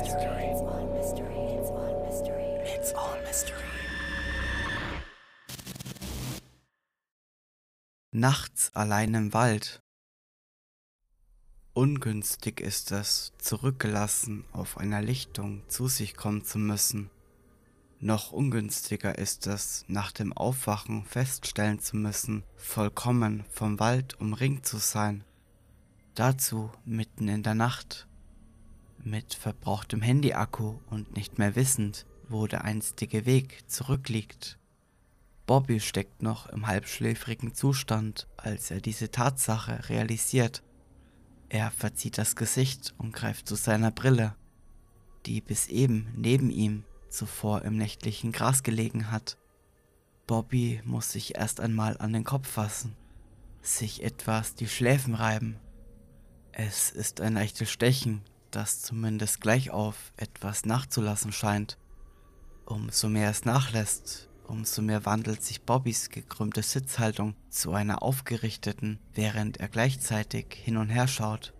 mystery. 0.00 0.50
It's 0.50 0.60
all 0.60 0.86
mystery. 0.92 1.40
It's 1.58 1.70
all 1.70 2.04
mystery. 2.04 2.46
It's 2.64 2.94
all 2.94 3.20
mystery. 3.22 3.60
Nachts 8.12 8.70
allein 8.74 9.14
im 9.14 9.32
Wald. 9.32 9.80
Ungünstig 11.74 12.60
ist 12.60 12.92
es, 12.92 13.32
zurückgelassen 13.38 14.44
auf 14.52 14.78
einer 14.78 15.02
Lichtung 15.02 15.62
zu 15.68 15.88
sich 15.88 16.16
kommen 16.16 16.44
zu 16.44 16.58
müssen. 16.58 17.10
Noch 17.98 18.32
ungünstiger 18.32 19.18
ist 19.18 19.46
es, 19.46 19.84
nach 19.88 20.12
dem 20.12 20.32
Aufwachen 20.32 21.04
feststellen 21.04 21.80
zu 21.80 21.96
müssen, 21.96 22.44
vollkommen 22.56 23.44
vom 23.50 23.80
Wald 23.80 24.20
umringt 24.20 24.66
zu 24.66 24.78
sein. 24.78 25.24
Dazu 26.14 26.70
mitten 26.84 27.26
in 27.26 27.42
der 27.42 27.54
Nacht. 27.54 28.06
Mit 29.06 29.34
verbrauchtem 29.34 30.00
Handyakku 30.00 30.78
und 30.88 31.14
nicht 31.14 31.38
mehr 31.38 31.56
wissend, 31.56 32.06
wo 32.26 32.46
der 32.46 32.64
einstige 32.64 33.26
Weg 33.26 33.70
zurückliegt. 33.70 34.58
Bobby 35.44 35.78
steckt 35.78 36.22
noch 36.22 36.46
im 36.46 36.66
halbschläfrigen 36.66 37.52
Zustand, 37.52 38.26
als 38.38 38.70
er 38.70 38.80
diese 38.80 39.10
Tatsache 39.10 39.90
realisiert. 39.90 40.62
Er 41.50 41.70
verzieht 41.70 42.16
das 42.16 42.34
Gesicht 42.34 42.94
und 42.96 43.12
greift 43.12 43.46
zu 43.46 43.56
seiner 43.56 43.90
Brille, 43.90 44.36
die 45.26 45.42
bis 45.42 45.68
eben 45.68 46.10
neben 46.16 46.48
ihm 46.48 46.84
zuvor 47.10 47.60
im 47.60 47.76
nächtlichen 47.76 48.32
Gras 48.32 48.62
gelegen 48.62 49.10
hat. 49.10 49.36
Bobby 50.26 50.80
muss 50.82 51.12
sich 51.12 51.36
erst 51.36 51.60
einmal 51.60 51.98
an 51.98 52.14
den 52.14 52.24
Kopf 52.24 52.48
fassen, 52.48 52.96
sich 53.60 54.02
etwas 54.02 54.54
die 54.54 54.66
Schläfen 54.66 55.14
reiben. 55.14 55.58
Es 56.52 56.90
ist 56.90 57.20
ein 57.20 57.34
leichtes 57.34 57.70
Stechen, 57.70 58.22
das 58.54 58.82
zumindest 58.82 59.40
gleich 59.40 59.70
auf 59.70 60.12
etwas 60.16 60.64
nachzulassen 60.64 61.32
scheint. 61.32 61.78
Umso 62.66 63.08
mehr 63.08 63.30
es 63.30 63.44
nachlässt, 63.44 64.28
umso 64.46 64.82
mehr 64.82 65.04
wandelt 65.04 65.42
sich 65.42 65.62
Bobbys 65.62 66.08
gekrümmte 66.08 66.62
Sitzhaltung 66.62 67.34
zu 67.50 67.72
einer 67.72 68.02
aufgerichteten, 68.02 68.98
während 69.12 69.58
er 69.58 69.68
gleichzeitig 69.68 70.46
hin 70.52 70.76
und 70.76 70.88
her 70.88 71.08
schaut. 71.08 71.52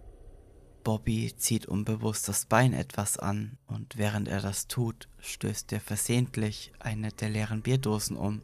Bobby 0.84 1.34
zieht 1.36 1.66
unbewusst 1.66 2.28
das 2.28 2.44
Bein 2.44 2.74
etwas 2.74 3.18
an 3.18 3.56
und 3.66 3.96
während 3.96 4.28
er 4.28 4.40
das 4.40 4.68
tut, 4.68 5.08
stößt 5.18 5.72
er 5.72 5.80
versehentlich 5.80 6.72
eine 6.78 7.08
der 7.08 7.30
leeren 7.30 7.62
Bierdosen 7.62 8.16
um, 8.16 8.42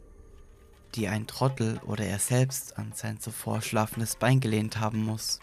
die 0.95 1.07
ein 1.07 1.27
Trottel 1.27 1.79
oder 1.85 2.05
er 2.05 2.19
selbst 2.19 2.77
an 2.77 2.93
sein 2.95 3.19
zuvor 3.19 3.61
schlafendes 3.61 4.15
Bein 4.15 4.39
gelehnt 4.39 4.79
haben 4.79 5.03
muss. 5.03 5.39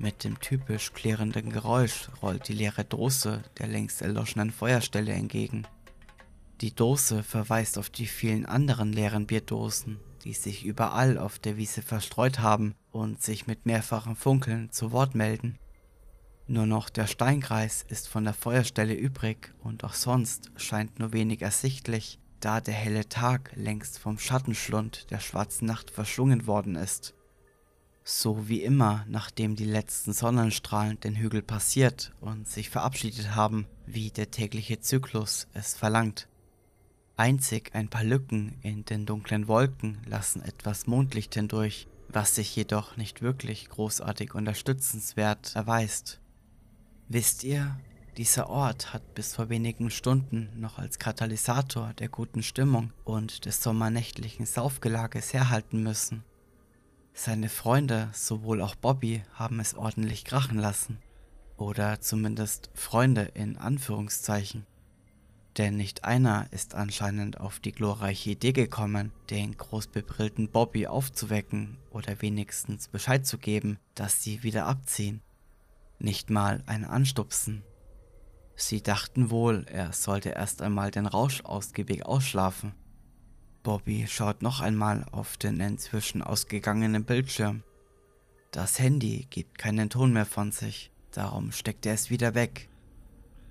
Mit 0.00 0.22
dem 0.22 0.38
typisch 0.38 0.92
klirrenden 0.92 1.50
Geräusch 1.50 2.08
rollt 2.22 2.46
die 2.46 2.52
leere 2.52 2.84
Dose 2.84 3.42
der 3.58 3.66
längst 3.66 4.00
erloschenen 4.00 4.52
Feuerstelle 4.52 5.12
entgegen. 5.12 5.66
Die 6.60 6.74
Dose 6.74 7.24
verweist 7.24 7.78
auf 7.78 7.90
die 7.90 8.06
vielen 8.06 8.46
anderen 8.46 8.92
leeren 8.92 9.26
Bierdosen, 9.26 9.98
die 10.22 10.34
sich 10.34 10.64
überall 10.64 11.18
auf 11.18 11.40
der 11.40 11.56
Wiese 11.56 11.82
verstreut 11.82 12.38
haben 12.38 12.74
und 12.92 13.22
sich 13.22 13.48
mit 13.48 13.66
mehrfachem 13.66 14.14
Funkeln 14.14 14.70
zu 14.70 14.92
Wort 14.92 15.16
melden. 15.16 15.58
Nur 16.46 16.66
noch 16.66 16.90
der 16.90 17.06
Steinkreis 17.06 17.84
ist 17.88 18.08
von 18.08 18.24
der 18.24 18.34
Feuerstelle 18.34 18.94
übrig 18.94 19.52
und 19.58 19.82
auch 19.84 19.94
sonst 19.94 20.50
scheint 20.56 20.98
nur 20.98 21.12
wenig 21.12 21.42
ersichtlich, 21.42 22.20
da 22.40 22.60
der 22.60 22.74
helle 22.74 23.08
Tag 23.08 23.50
längst 23.56 23.98
vom 23.98 24.18
Schattenschlund 24.18 25.10
der 25.10 25.18
schwarzen 25.18 25.66
Nacht 25.66 25.90
verschlungen 25.90 26.46
worden 26.46 26.76
ist. 26.76 27.14
So 28.10 28.48
wie 28.48 28.62
immer, 28.62 29.04
nachdem 29.06 29.54
die 29.54 29.66
letzten 29.66 30.14
Sonnenstrahlen 30.14 30.98
den 30.98 31.14
Hügel 31.14 31.42
passiert 31.42 32.14
und 32.22 32.48
sich 32.48 32.70
verabschiedet 32.70 33.34
haben, 33.34 33.66
wie 33.84 34.10
der 34.10 34.30
tägliche 34.30 34.80
Zyklus 34.80 35.46
es 35.52 35.74
verlangt. 35.74 36.26
Einzig 37.18 37.74
ein 37.74 37.90
paar 37.90 38.04
Lücken 38.04 38.56
in 38.62 38.86
den 38.86 39.04
dunklen 39.04 39.46
Wolken 39.46 39.98
lassen 40.06 40.40
etwas 40.40 40.86
Mondlicht 40.86 41.34
hindurch, 41.34 41.86
was 42.08 42.34
sich 42.34 42.56
jedoch 42.56 42.96
nicht 42.96 43.20
wirklich 43.20 43.68
großartig 43.68 44.34
unterstützenswert 44.34 45.54
erweist. 45.54 46.18
Wisst 47.08 47.44
ihr, 47.44 47.78
dieser 48.16 48.48
Ort 48.48 48.94
hat 48.94 49.14
bis 49.14 49.34
vor 49.34 49.50
wenigen 49.50 49.90
Stunden 49.90 50.48
noch 50.56 50.78
als 50.78 50.98
Katalysator 50.98 51.92
der 51.92 52.08
guten 52.08 52.42
Stimmung 52.42 52.90
und 53.04 53.44
des 53.44 53.62
sommernächtlichen 53.62 54.46
Saufgelages 54.46 55.34
herhalten 55.34 55.82
müssen. 55.82 56.24
Seine 57.20 57.48
Freunde, 57.48 58.10
sowohl 58.12 58.62
auch 58.62 58.76
Bobby, 58.76 59.24
haben 59.34 59.58
es 59.58 59.74
ordentlich 59.74 60.24
krachen 60.24 60.58
lassen. 60.58 60.98
Oder 61.56 62.00
zumindest 62.00 62.70
Freunde 62.74 63.22
in 63.34 63.56
Anführungszeichen 63.56 64.64
denn 65.58 65.76
nicht 65.76 66.04
einer 66.04 66.46
ist 66.52 66.76
anscheinend 66.76 67.40
auf 67.40 67.58
die 67.58 67.72
glorreiche 67.72 68.30
Idee 68.30 68.52
gekommen, 68.52 69.10
den 69.28 69.56
großbebrillten 69.56 70.50
Bobby 70.50 70.86
aufzuwecken 70.86 71.78
oder 71.90 72.22
wenigstens 72.22 72.86
Bescheid 72.86 73.26
zu 73.26 73.38
geben, 73.38 73.78
dass 73.96 74.22
sie 74.22 74.44
wieder 74.44 74.66
abziehen. 74.66 75.20
Nicht 75.98 76.30
mal 76.30 76.62
ein 76.66 76.84
Anstupsen. 76.84 77.64
Sie 78.54 78.82
dachten 78.82 79.30
wohl, 79.30 79.66
er 79.68 79.92
sollte 79.92 80.30
erst 80.30 80.62
einmal 80.62 80.92
den 80.92 81.06
Rausch 81.06 81.40
ausgiebig 81.42 82.06
ausschlafen. 82.06 82.72
Bobby 83.62 84.06
schaut 84.08 84.42
noch 84.42 84.60
einmal 84.60 85.04
auf 85.12 85.36
den 85.36 85.60
inzwischen 85.60 86.22
ausgegangenen 86.22 87.04
Bildschirm. 87.04 87.62
Das 88.50 88.78
Handy 88.78 89.26
gibt 89.30 89.58
keinen 89.58 89.90
Ton 89.90 90.12
mehr 90.12 90.26
von 90.26 90.52
sich, 90.52 90.90
darum 91.12 91.52
steckt 91.52 91.84
er 91.86 91.94
es 91.94 92.10
wieder 92.10 92.34
weg 92.34 92.68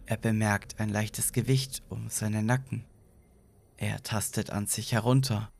er 0.09 0.15
bemerkt 0.15 0.79
ein 0.79 0.87
leichtes 0.87 1.33
Gewicht 1.33 1.83
um 1.89 2.09
seinen 2.09 2.45
Nacken. 2.45 2.85
Er 3.75 4.01
tastet 4.03 4.51
an 4.51 4.65
sich 4.65 4.93
herunter. 4.93 5.51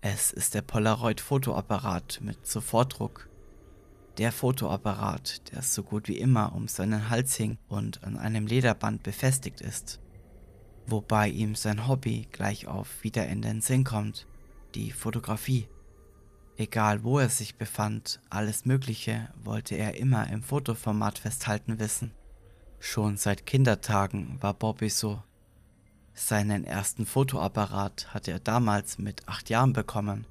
Es 0.00 0.30
ist 0.30 0.54
der 0.54 0.62
Polaroid-Fotoapparat 0.62 2.20
mit 2.22 2.46
Sofortdruck. 2.46 3.28
Der 4.18 4.30
Fotoapparat, 4.30 5.52
der 5.52 5.62
so 5.62 5.82
gut 5.82 6.06
wie 6.06 6.18
immer 6.18 6.54
um 6.54 6.68
seinen 6.68 7.10
Hals 7.10 7.34
hing 7.34 7.58
und 7.68 8.04
an 8.04 8.16
einem 8.16 8.46
Lederband 8.46 9.02
befestigt 9.02 9.60
ist. 9.60 9.98
Wobei 10.86 11.28
ihm 11.28 11.54
sein 11.54 11.88
Hobby 11.88 12.28
gleich 12.30 12.66
auf 12.68 13.02
wieder 13.02 13.26
in 13.26 13.42
den 13.42 13.60
Sinn 13.60 13.84
kommt, 13.84 14.26
die 14.74 14.92
Fotografie. 14.92 15.68
Egal 16.56 17.02
wo 17.02 17.18
er 17.18 17.28
sich 17.28 17.56
befand, 17.56 18.20
alles 18.30 18.64
Mögliche 18.64 19.28
wollte 19.44 19.74
er 19.74 19.96
immer 19.96 20.28
im 20.30 20.42
Fotoformat 20.42 21.18
festhalten 21.18 21.78
wissen. 21.78 22.12
Schon 22.78 23.16
seit 23.16 23.46
Kindertagen 23.46 24.38
war 24.40 24.54
Bobby 24.54 24.88
so. 24.88 25.22
Seinen 26.14 26.64
ersten 26.64 27.04
Fotoapparat 27.04 28.14
hatte 28.14 28.30
er 28.30 28.40
damals 28.40 28.96
mit 28.96 29.28
acht 29.28 29.50
Jahren 29.50 29.74
bekommen. 29.74 30.26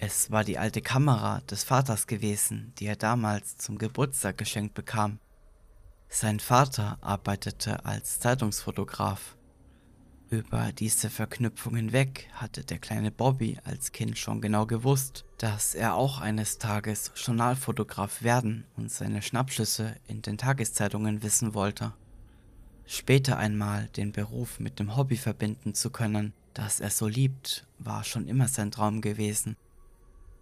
Es 0.00 0.30
war 0.30 0.44
die 0.44 0.58
alte 0.58 0.80
Kamera 0.80 1.40
des 1.42 1.62
Vaters 1.62 2.06
gewesen, 2.06 2.72
die 2.78 2.86
er 2.86 2.96
damals 2.96 3.58
zum 3.58 3.78
Geburtstag 3.78 4.38
geschenkt 4.38 4.74
bekam. 4.74 5.20
Sein 6.08 6.40
Vater 6.40 6.98
arbeitete 7.00 7.84
als 7.84 8.18
Zeitungsfotograf. 8.18 9.36
Über 10.30 10.72
diese 10.72 11.08
Verknüpfung 11.08 11.76
hinweg 11.76 12.28
hatte 12.34 12.62
der 12.62 12.78
kleine 12.78 13.10
Bobby 13.10 13.56
als 13.64 13.92
Kind 13.92 14.18
schon 14.18 14.42
genau 14.42 14.66
gewusst, 14.66 15.24
dass 15.38 15.74
er 15.74 15.94
auch 15.94 16.20
eines 16.20 16.58
Tages 16.58 17.12
Journalfotograf 17.16 18.22
werden 18.22 18.64
und 18.76 18.92
seine 18.92 19.22
Schnappschüsse 19.22 19.96
in 20.06 20.20
den 20.20 20.36
Tageszeitungen 20.36 21.22
wissen 21.22 21.54
wollte. 21.54 21.94
Später 22.84 23.38
einmal 23.38 23.88
den 23.96 24.12
Beruf 24.12 24.60
mit 24.60 24.78
dem 24.78 24.96
Hobby 24.96 25.16
verbinden 25.16 25.72
zu 25.72 25.88
können, 25.88 26.34
das 26.52 26.80
er 26.80 26.90
so 26.90 27.08
liebt, 27.08 27.66
war 27.78 28.04
schon 28.04 28.28
immer 28.28 28.48
sein 28.48 28.70
Traum 28.70 29.00
gewesen. 29.00 29.56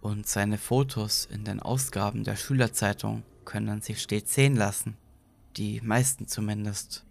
Und 0.01 0.27
seine 0.27 0.57
Fotos 0.57 1.29
in 1.31 1.45
den 1.45 1.61
Ausgaben 1.61 2.25
der 2.25 2.35
Schülerzeitung 2.35 3.23
können 3.45 3.81
sich 3.81 4.01
stets 4.01 4.33
sehen 4.33 4.57
lassen. 4.57 4.97
Die 5.55 5.79
meisten 5.79 6.27
zumindest. 6.27 7.06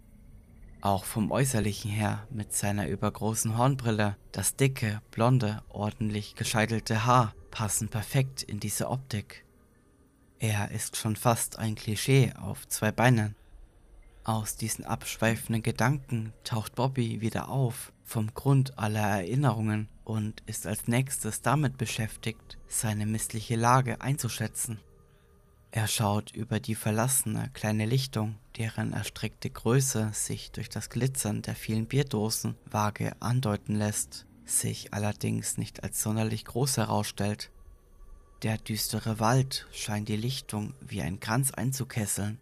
Auch 0.87 1.03
vom 1.03 1.31
Äußerlichen 1.31 1.91
her 1.91 2.25
mit 2.29 2.53
seiner 2.53 2.87
übergroßen 2.87 3.57
Hornbrille, 3.57 4.15
das 4.31 4.55
dicke, 4.55 5.01
blonde, 5.11 5.61
ordentlich 5.67 6.35
gescheitelte 6.35 7.05
Haar 7.05 7.35
passen 7.51 7.89
perfekt 7.89 8.41
in 8.41 8.61
diese 8.61 8.89
Optik. 8.89 9.43
Er 10.39 10.71
ist 10.71 10.95
schon 10.95 11.17
fast 11.17 11.59
ein 11.59 11.75
Klischee 11.75 12.31
auf 12.39 12.69
zwei 12.69 12.93
Beinen. 12.93 13.35
Aus 14.23 14.55
diesen 14.55 14.85
abschweifenden 14.85 15.61
Gedanken 15.61 16.31
taucht 16.45 16.75
Bobby 16.75 17.19
wieder 17.19 17.49
auf, 17.49 17.91
vom 18.05 18.33
Grund 18.33 18.79
aller 18.79 19.01
Erinnerungen, 19.01 19.89
und 20.05 20.41
ist 20.45 20.65
als 20.65 20.87
nächstes 20.87 21.41
damit 21.41 21.77
beschäftigt, 21.77 22.57
seine 22.69 23.05
missliche 23.05 23.57
Lage 23.57 23.99
einzuschätzen. 23.99 24.79
Er 25.71 25.87
schaut 25.87 26.31
über 26.31 26.59
die 26.59 26.75
verlassene 26.75 27.49
kleine 27.53 27.85
Lichtung, 27.85 28.35
deren 28.57 28.93
erstreckte 28.93 29.49
Größe 29.49 30.11
sich 30.13 30.51
durch 30.51 30.69
das 30.69 30.89
Glitzern 30.89 31.41
der 31.41 31.55
vielen 31.55 31.87
Bierdosen 31.87 32.55
vage 32.65 33.11
andeuten 33.19 33.75
lässt, 33.75 34.25
sich 34.45 34.93
allerdings 34.93 35.57
nicht 35.57 35.83
als 35.83 36.01
sonderlich 36.01 36.45
groß 36.45 36.77
herausstellt. 36.77 37.51
Der 38.43 38.57
düstere 38.57 39.19
Wald 39.19 39.67
scheint 39.71 40.09
die 40.09 40.15
Lichtung 40.15 40.73
wie 40.79 41.01
ein 41.01 41.19
Kranz 41.19 41.51
einzukesseln. 41.51 42.39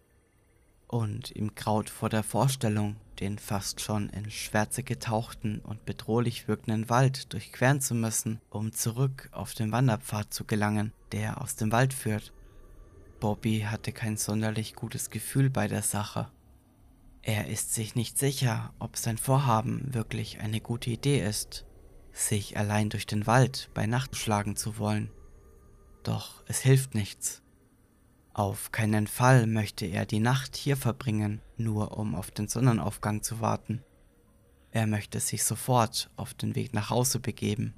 Und 0.88 1.34
ihm 1.34 1.54
graut 1.56 1.90
vor 1.90 2.08
der 2.08 2.22
Vorstellung, 2.22 2.94
den 3.18 3.38
fast 3.38 3.80
schon 3.80 4.08
in 4.10 4.30
Schwärze 4.30 4.84
getauchten 4.84 5.58
und 5.60 5.84
bedrohlich 5.84 6.46
wirkenden 6.46 6.88
Wald 6.88 7.32
durchqueren 7.32 7.80
zu 7.80 7.94
müssen, 7.94 8.40
um 8.50 8.72
zurück 8.72 9.28
auf 9.32 9.54
den 9.54 9.72
Wanderpfad 9.72 10.32
zu 10.32 10.44
gelangen, 10.44 10.92
der 11.10 11.40
aus 11.40 11.56
dem 11.56 11.72
Wald 11.72 11.92
führt. 11.92 12.32
Bobby 13.20 13.66
hatte 13.68 13.92
kein 13.92 14.16
sonderlich 14.16 14.74
gutes 14.74 15.10
Gefühl 15.10 15.50
bei 15.50 15.68
der 15.68 15.82
Sache. 15.82 16.30
Er 17.22 17.48
ist 17.48 17.74
sich 17.74 17.94
nicht 17.94 18.18
sicher, 18.18 18.72
ob 18.78 18.96
sein 18.96 19.18
Vorhaben 19.18 19.92
wirklich 19.94 20.40
eine 20.40 20.60
gute 20.60 20.90
Idee 20.90 21.20
ist, 21.26 21.64
sich 22.12 22.56
allein 22.56 22.88
durch 22.88 23.06
den 23.06 23.26
Wald 23.26 23.70
bei 23.74 23.86
Nacht 23.86 24.16
schlagen 24.16 24.56
zu 24.56 24.78
wollen. 24.78 25.10
Doch 26.02 26.44
es 26.46 26.60
hilft 26.60 26.94
nichts. 26.94 27.42
Auf 28.32 28.70
keinen 28.70 29.06
Fall 29.06 29.46
möchte 29.46 29.86
er 29.86 30.06
die 30.06 30.20
Nacht 30.20 30.56
hier 30.56 30.76
verbringen, 30.76 31.40
nur 31.56 31.96
um 31.96 32.14
auf 32.14 32.30
den 32.30 32.48
Sonnenaufgang 32.48 33.22
zu 33.22 33.40
warten. 33.40 33.82
Er 34.70 34.86
möchte 34.86 35.20
sich 35.20 35.42
sofort 35.42 36.10
auf 36.16 36.34
den 36.34 36.54
Weg 36.54 36.74
nach 36.74 36.90
Hause 36.90 37.18
begeben. 37.18 37.74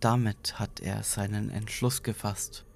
Damit 0.00 0.58
hat 0.58 0.80
er 0.80 1.02
seinen 1.04 1.50
Entschluss 1.50 2.02
gefasst. 2.02 2.66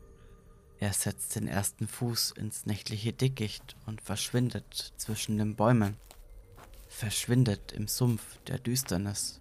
Er 0.84 0.92
setzt 0.92 1.34
den 1.34 1.48
ersten 1.48 1.88
Fuß 1.88 2.32
ins 2.32 2.66
nächtliche 2.66 3.14
Dickicht 3.14 3.75
und 3.86 4.02
verschwindet 4.02 4.92
zwischen 4.98 5.38
den 5.38 5.56
Bäumen, 5.56 5.96
verschwindet 6.88 7.72
im 7.72 7.88
Sumpf 7.88 8.22
der 8.48 8.58
Düsternis. 8.58 9.40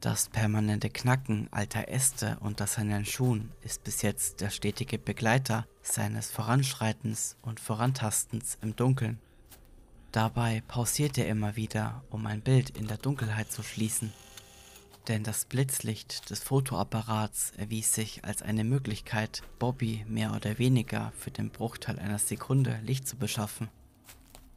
Das 0.00 0.28
permanente 0.28 0.90
Knacken 0.90 1.48
alter 1.50 1.88
Äste 1.88 2.38
unter 2.38 2.68
seinen 2.68 3.04
Schuhen 3.04 3.50
ist 3.62 3.82
bis 3.82 4.02
jetzt 4.02 4.40
der 4.40 4.50
stetige 4.50 4.96
Begleiter 4.96 5.66
seines 5.82 6.30
Voranschreitens 6.30 7.36
und 7.42 7.58
Vorantastens 7.58 8.58
im 8.62 8.76
Dunkeln. 8.76 9.18
Dabei 10.12 10.62
pausiert 10.68 11.18
er 11.18 11.26
immer 11.26 11.56
wieder, 11.56 12.04
um 12.10 12.26
ein 12.26 12.42
Bild 12.42 12.70
in 12.78 12.86
der 12.86 12.98
Dunkelheit 12.98 13.50
zu 13.50 13.64
schließen. 13.64 14.12
Denn 15.08 15.24
das 15.24 15.44
Blitzlicht 15.46 16.30
des 16.30 16.40
Fotoapparats 16.40 17.52
erwies 17.56 17.94
sich 17.94 18.24
als 18.24 18.42
eine 18.42 18.64
Möglichkeit, 18.64 19.42
Bobby 19.58 20.04
mehr 20.08 20.34
oder 20.34 20.58
weniger 20.58 21.12
für 21.18 21.30
den 21.30 21.50
Bruchteil 21.50 21.98
einer 21.98 22.18
Sekunde 22.18 22.78
Licht 22.84 23.08
zu 23.08 23.16
beschaffen. 23.16 23.68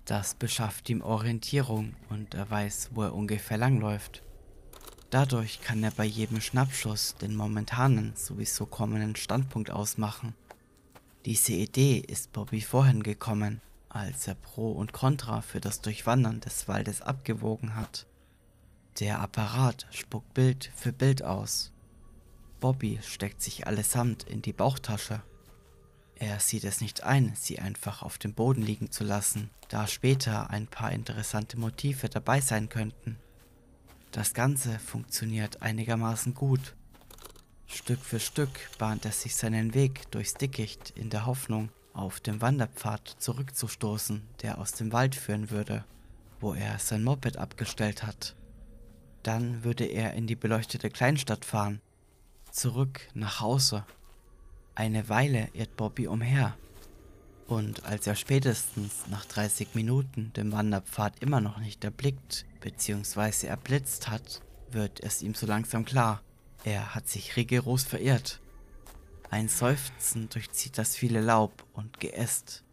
Das 0.05 0.35
beschafft 0.35 0.89
ihm 0.89 1.01
Orientierung 1.01 1.95
und 2.09 2.33
er 2.33 2.49
weiß, 2.49 2.89
wo 2.93 3.03
er 3.03 3.15
ungefähr 3.15 3.57
langläuft. 3.57 4.21
Dadurch 5.09 5.61
kann 5.61 5.83
er 5.83 5.91
bei 5.91 6.05
jedem 6.05 6.41
Schnappschuss 6.41 7.15
den 7.15 7.35
momentanen 7.35 8.13
sowieso 8.15 8.65
kommenden 8.65 9.15
Standpunkt 9.15 9.71
ausmachen. 9.71 10.33
Diese 11.25 11.53
Idee 11.53 11.99
ist 11.99 12.33
Bobby 12.33 12.59
vorhin 12.61 13.01
gekommen, 13.01 13.61
als 13.87 14.27
er 14.27 14.35
Pro 14.35 14.71
und 14.71 14.91
Contra 14.91 15.41
für 15.41 15.61
das 15.61 15.81
Durchwandern 15.81 16.41
des 16.41 16.67
Waldes 16.67 17.01
abgewogen 17.01 17.75
hat. 17.75 18.07
Der 18.99 19.21
Apparat 19.21 19.87
spuckt 19.89 20.35
Bild 20.35 20.71
für 20.75 20.93
Bild 20.93 21.23
aus. 21.23 21.71
Bobby 22.59 22.99
steckt 23.01 23.41
sich 23.41 23.65
allesamt 23.65 24.23
in 24.23 24.43
die 24.43 24.53
Bauchtasche. 24.53 25.23
Er 26.15 26.39
sieht 26.39 26.63
es 26.63 26.79
nicht 26.79 27.03
ein, 27.03 27.33
sie 27.35 27.57
einfach 27.57 28.03
auf 28.03 28.19
dem 28.19 28.33
Boden 28.35 28.61
liegen 28.61 28.91
zu 28.91 29.03
lassen, 29.03 29.49
da 29.67 29.87
später 29.87 30.51
ein 30.51 30.67
paar 30.67 30.91
interessante 30.91 31.59
Motive 31.59 32.07
dabei 32.07 32.39
sein 32.39 32.69
könnten. 32.69 33.17
Das 34.11 34.35
Ganze 34.35 34.77
funktioniert 34.77 35.63
einigermaßen 35.63 36.35
gut. 36.35 36.75
Stück 37.65 37.99
für 37.99 38.19
Stück 38.19 38.69
bahnt 38.77 39.05
er 39.05 39.11
sich 39.11 39.35
seinen 39.35 39.73
Weg 39.73 40.11
durchs 40.11 40.35
Dickicht 40.35 40.91
in 40.91 41.09
der 41.09 41.25
Hoffnung, 41.25 41.69
auf 41.93 42.19
dem 42.19 42.41
Wanderpfad 42.41 43.15
zurückzustoßen, 43.17 44.21
der 44.43 44.59
aus 44.59 44.73
dem 44.73 44.93
Wald 44.93 45.15
führen 45.15 45.49
würde, 45.49 45.83
wo 46.39 46.53
er 46.53 46.77
sein 46.77 47.03
Moped 47.03 47.37
abgestellt 47.37 48.03
hat. 48.03 48.35
Dann 49.23 49.63
würde 49.63 49.85
er 49.85 50.13
in 50.13 50.27
die 50.27 50.35
beleuchtete 50.35 50.89
Kleinstadt 50.89 51.45
fahren, 51.45 51.81
zurück 52.51 53.07
nach 53.13 53.39
Hause. 53.39 53.85
Eine 54.75 55.09
Weile 55.09 55.49
irrt 55.53 55.75
Bobby 55.77 56.07
umher, 56.07 56.55
und 57.47 57.85
als 57.85 58.07
er 58.07 58.15
spätestens 58.15 59.07
nach 59.09 59.25
30 59.25 59.75
Minuten 59.75 60.31
den 60.33 60.51
Wanderpfad 60.51 61.19
immer 61.21 61.41
noch 61.41 61.57
nicht 61.57 61.83
erblickt 61.83 62.45
bzw. 62.61 63.47
erblitzt 63.47 64.09
hat, 64.09 64.41
wird 64.71 65.01
es 65.01 65.21
ihm 65.21 65.33
so 65.33 65.45
langsam 65.45 65.85
klar, 65.85 66.21
er 66.63 66.95
hat 66.95 67.07
sich 67.09 67.35
rigoros 67.35 67.83
verirrt. 67.83 68.39
Ein 69.29 69.49
Seufzen 69.49 70.29
durchzieht 70.29 70.77
das 70.77 70.95
viele 70.95 71.21
Laub 71.21 71.65
und 71.73 71.99
Geäst. 71.99 72.63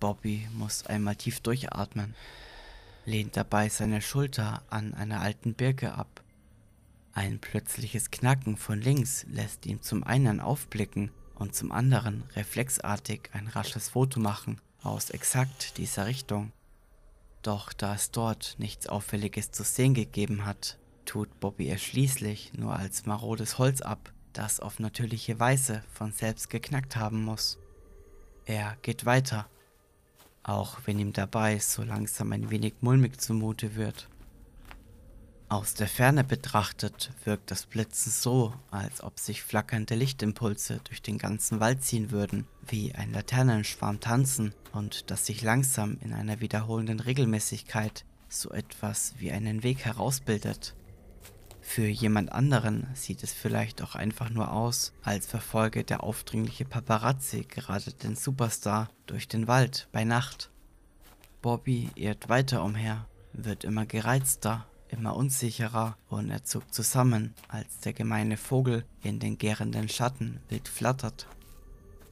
Bobby 0.00 0.46
muss 0.52 0.86
einmal 0.86 1.16
tief 1.16 1.40
durchatmen, 1.40 2.14
lehnt 3.08 3.36
dabei 3.36 3.70
seine 3.70 4.02
Schulter 4.02 4.62
an 4.68 4.92
einer 4.94 5.22
alten 5.22 5.54
Birke 5.54 5.94
ab. 5.94 6.22
Ein 7.12 7.40
plötzliches 7.40 8.10
Knacken 8.10 8.56
von 8.56 8.80
links 8.80 9.24
lässt 9.30 9.64
ihn 9.66 9.82
zum 9.82 10.04
einen 10.04 10.40
aufblicken 10.40 11.10
und 11.34 11.54
zum 11.54 11.72
anderen 11.72 12.24
reflexartig 12.36 13.30
ein 13.32 13.48
rasches 13.48 13.88
Foto 13.88 14.20
machen 14.20 14.60
aus 14.82 15.10
exakt 15.10 15.78
dieser 15.78 16.06
Richtung. 16.06 16.52
Doch 17.42 17.72
da 17.72 17.94
es 17.94 18.10
dort 18.10 18.56
nichts 18.58 18.86
Auffälliges 18.86 19.52
zu 19.52 19.64
sehen 19.64 19.94
gegeben 19.94 20.44
hat, 20.44 20.78
tut 21.06 21.40
Bobby 21.40 21.70
es 21.70 21.82
schließlich 21.82 22.52
nur 22.52 22.76
als 22.76 23.06
marodes 23.06 23.58
Holz 23.58 23.80
ab, 23.80 24.12
das 24.34 24.60
auf 24.60 24.80
natürliche 24.80 25.40
Weise 25.40 25.82
von 25.94 26.12
selbst 26.12 26.50
geknackt 26.50 26.96
haben 26.96 27.24
muss. 27.24 27.58
Er 28.44 28.76
geht 28.82 29.06
weiter, 29.06 29.48
auch 30.42 30.78
wenn 30.84 30.98
ihm 30.98 31.12
dabei 31.12 31.58
so 31.58 31.82
langsam 31.82 32.32
ein 32.32 32.50
wenig 32.50 32.74
mulmig 32.80 33.20
zumute 33.20 33.76
wird. 33.76 34.08
Aus 35.50 35.72
der 35.72 35.88
Ferne 35.88 36.24
betrachtet 36.24 37.10
wirkt 37.24 37.50
das 37.50 37.64
Blitzen 37.64 38.12
so, 38.12 38.52
als 38.70 39.02
ob 39.02 39.18
sich 39.18 39.42
flackernde 39.42 39.94
Lichtimpulse 39.94 40.80
durch 40.84 41.00
den 41.00 41.16
ganzen 41.16 41.58
Wald 41.58 41.82
ziehen 41.82 42.10
würden, 42.10 42.46
wie 42.66 42.94
ein 42.94 43.12
Laternenschwarm 43.12 43.98
tanzen 44.00 44.52
und 44.72 45.10
dass 45.10 45.24
sich 45.24 45.40
langsam 45.40 45.96
in 46.02 46.12
einer 46.12 46.40
wiederholenden 46.40 47.00
Regelmäßigkeit 47.00 48.04
so 48.28 48.50
etwas 48.50 49.14
wie 49.18 49.32
einen 49.32 49.62
Weg 49.62 49.86
herausbildet. 49.86 50.74
Für 51.68 51.86
jemand 51.86 52.32
anderen 52.32 52.86
sieht 52.94 53.22
es 53.22 53.34
vielleicht 53.34 53.82
auch 53.82 53.94
einfach 53.94 54.30
nur 54.30 54.52
aus, 54.52 54.94
als 55.02 55.26
verfolge 55.26 55.84
der 55.84 56.02
aufdringliche 56.02 56.64
Paparazzi 56.64 57.44
gerade 57.44 57.92
den 57.92 58.16
Superstar 58.16 58.88
durch 59.04 59.28
den 59.28 59.48
Wald 59.48 59.86
bei 59.92 60.04
Nacht. 60.04 60.50
Bobby 61.42 61.90
irrt 61.94 62.30
weiter 62.30 62.64
umher, 62.64 63.06
wird 63.34 63.64
immer 63.64 63.84
gereizter 63.84 64.66
immer 64.88 65.14
unsicherer 65.14 65.98
und 66.08 66.30
er 66.30 66.42
zuckt 66.42 66.72
zusammen, 66.72 67.34
als 67.48 67.80
der 67.80 67.92
gemeine 67.92 68.38
Vogel 68.38 68.86
in 69.02 69.18
den 69.18 69.36
gärenden 69.36 69.90
Schatten 69.90 70.40
wild 70.48 70.68
flattert. 70.68 71.26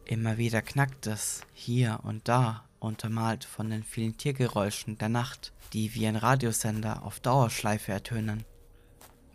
Immer 0.05 0.37
wieder 0.37 0.61
knackt 0.61 1.07
es, 1.07 1.41
hier 1.55 2.01
und 2.03 2.29
da, 2.29 2.67
untermalt 2.79 3.47
von 3.47 3.71
den 3.71 3.85
vielen 3.85 4.19
Tiergeräuschen 4.19 4.99
der 4.99 5.09
Nacht, 5.09 5.55
die 5.73 5.95
wie 5.95 6.07
ein 6.07 6.17
Radiosender 6.17 7.03
auf 7.05 7.21
Dauerschleife 7.21 7.93
ertönen. 7.93 8.45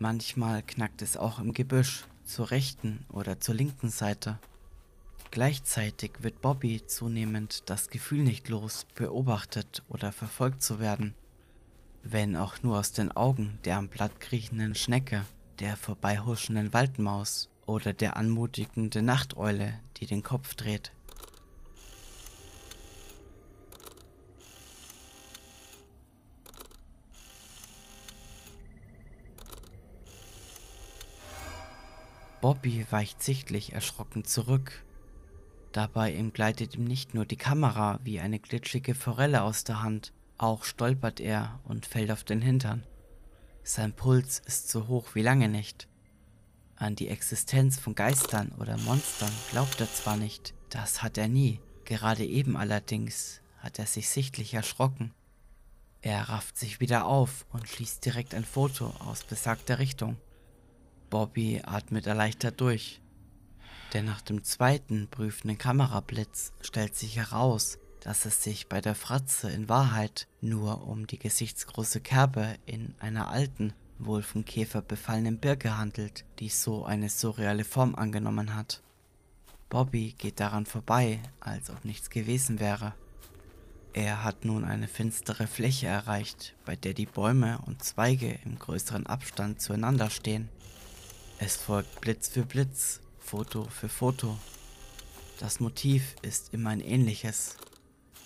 Manchmal 0.02 0.62
knackt 0.62 1.00
es 1.00 1.16
auch 1.16 1.38
im 1.38 1.54
Gebüsch, 1.54 2.04
zur 2.24 2.50
rechten 2.50 3.06
oder 3.08 3.40
zur 3.40 3.54
linken 3.54 3.88
Seite. 3.88 4.38
Gleichzeitig 5.30 6.12
wird 6.20 6.42
Bobby 6.42 6.84
zunehmend 6.86 7.70
das 7.70 7.88
Gefühl 7.88 8.22
nicht 8.22 8.48
los, 8.48 8.84
beobachtet 8.94 9.82
oder 9.88 10.12
verfolgt 10.12 10.62
zu 10.62 10.78
werden 10.78 11.14
wenn 12.02 12.36
auch 12.36 12.62
nur 12.62 12.78
aus 12.78 12.92
den 12.92 13.12
Augen 13.12 13.58
der 13.64 13.76
am 13.78 13.88
Blatt 13.88 14.20
kriechenden 14.20 14.74
Schnecke, 14.74 15.24
der 15.60 15.76
vorbeihuschenden 15.76 16.72
Waldmaus 16.72 17.48
oder 17.66 17.92
der 17.92 18.16
anmutigenden 18.16 19.04
Nachteule, 19.04 19.78
die 19.98 20.06
den 20.06 20.22
Kopf 20.22 20.54
dreht. 20.54 20.92
Bobby 32.42 32.84
weicht 32.90 33.22
sichtlich 33.22 33.72
erschrocken 33.72 34.24
zurück. 34.24 34.84
Dabei 35.70 36.12
entgleitet 36.12 36.74
ihm 36.74 36.82
nicht 36.84 37.14
nur 37.14 37.24
die 37.24 37.36
Kamera 37.36 38.00
wie 38.02 38.18
eine 38.18 38.40
glitschige 38.40 38.96
Forelle 38.96 39.42
aus 39.42 39.62
der 39.62 39.80
Hand, 39.80 40.12
auch 40.38 40.64
stolpert 40.64 41.20
er 41.20 41.60
und 41.62 41.86
fällt 41.86 42.10
auf 42.10 42.24
den 42.24 42.42
Hintern. 42.42 42.82
Sein 43.62 43.92
Puls 43.92 44.42
ist 44.44 44.68
so 44.68 44.88
hoch 44.88 45.14
wie 45.14 45.22
lange 45.22 45.48
nicht. 45.48 45.86
An 46.74 46.96
die 46.96 47.06
Existenz 47.06 47.78
von 47.78 47.94
Geistern 47.94 48.50
oder 48.58 48.76
Monstern 48.76 49.32
glaubt 49.52 49.80
er 49.80 49.94
zwar 49.94 50.16
nicht, 50.16 50.52
das 50.68 51.00
hat 51.00 51.18
er 51.18 51.28
nie, 51.28 51.60
gerade 51.84 52.26
eben 52.26 52.56
allerdings 52.56 53.40
hat 53.58 53.78
er 53.78 53.86
sich 53.86 54.08
sichtlich 54.08 54.52
erschrocken. 54.54 55.14
Er 56.00 56.28
rafft 56.28 56.58
sich 56.58 56.80
wieder 56.80 57.06
auf 57.06 57.46
und 57.52 57.68
schließt 57.68 58.04
direkt 58.04 58.34
ein 58.34 58.44
Foto 58.44 58.88
aus 58.98 59.22
besagter 59.22 59.78
Richtung. 59.78 60.16
Bobby 61.12 61.60
atmet 61.62 62.06
erleichtert 62.06 62.58
durch, 62.62 63.02
denn 63.92 64.06
nach 64.06 64.22
dem 64.22 64.44
zweiten 64.44 65.08
prüfenden 65.08 65.58
Kamerablitz 65.58 66.54
stellt 66.62 66.96
sich 66.96 67.16
heraus, 67.16 67.78
dass 68.00 68.24
es 68.24 68.42
sich 68.42 68.70
bei 68.70 68.80
der 68.80 68.94
Fratze 68.94 69.50
in 69.50 69.68
Wahrheit 69.68 70.26
nur 70.40 70.88
um 70.88 71.06
die 71.06 71.18
gesichtsgroße 71.18 72.00
Kerbe 72.00 72.54
in 72.64 72.94
einer 72.98 73.28
alten, 73.28 73.74
wohl 73.98 74.22
vom 74.22 74.46
Käfer 74.46 74.80
befallenen 74.80 75.36
Birke 75.36 75.76
handelt, 75.76 76.24
die 76.38 76.48
so 76.48 76.86
eine 76.86 77.10
surreale 77.10 77.64
Form 77.64 77.94
angenommen 77.94 78.54
hat. 78.54 78.82
Bobby 79.68 80.14
geht 80.16 80.40
daran 80.40 80.64
vorbei, 80.64 81.20
als 81.40 81.68
ob 81.68 81.84
nichts 81.84 82.08
gewesen 82.08 82.58
wäre. 82.58 82.94
Er 83.92 84.24
hat 84.24 84.46
nun 84.46 84.64
eine 84.64 84.88
finstere 84.88 85.46
Fläche 85.46 85.88
erreicht, 85.88 86.54
bei 86.64 86.74
der 86.74 86.94
die 86.94 87.04
Bäume 87.04 87.58
und 87.66 87.84
Zweige 87.84 88.38
im 88.46 88.58
größeren 88.58 89.06
Abstand 89.06 89.60
zueinander 89.60 90.08
stehen. 90.08 90.48
Es 91.38 91.56
folgt 91.56 92.00
Blitz 92.00 92.28
für 92.28 92.44
Blitz, 92.44 93.00
Foto 93.18 93.64
für 93.64 93.88
Foto. 93.88 94.38
Das 95.40 95.60
Motiv 95.60 96.14
ist 96.22 96.54
immer 96.54 96.70
ein 96.70 96.80
ähnliches. 96.80 97.56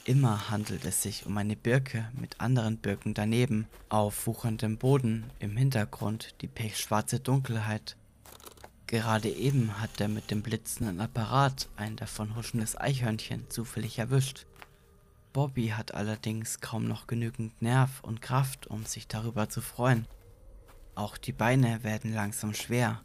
Immer 0.04 0.50
handelt 0.50 0.84
es 0.84 1.02
sich 1.02 1.26
um 1.26 1.36
eine 1.38 1.56
Birke 1.56 2.10
mit 2.12 2.40
anderen 2.40 2.78
Birken 2.78 3.14
daneben, 3.14 3.66
auf 3.88 4.26
wucherndem 4.26 4.78
Boden, 4.78 5.24
im 5.38 5.56
Hintergrund 5.56 6.34
die 6.42 6.48
pechschwarze 6.48 7.18
Dunkelheit. 7.18 7.96
Gerade 8.86 9.30
eben 9.30 9.80
hat 9.80 10.00
er 10.00 10.08
mit 10.08 10.30
dem 10.30 10.42
blitzenden 10.42 11.00
Apparat 11.00 11.68
ein 11.76 11.96
davon 11.96 12.36
huschendes 12.36 12.76
Eichhörnchen 12.78 13.50
zufällig 13.50 13.98
erwischt. 13.98 14.46
Bobby 15.32 15.68
hat 15.68 15.94
allerdings 15.94 16.60
kaum 16.60 16.86
noch 16.86 17.06
genügend 17.06 17.60
Nerv 17.60 18.00
und 18.02 18.22
Kraft, 18.22 18.68
um 18.68 18.84
sich 18.84 19.08
darüber 19.08 19.48
zu 19.48 19.60
freuen. 19.60 20.06
Auch 20.96 21.18
die 21.18 21.32
Beine 21.32 21.84
werden 21.84 22.14
langsam 22.14 22.54
schwer. 22.54 23.02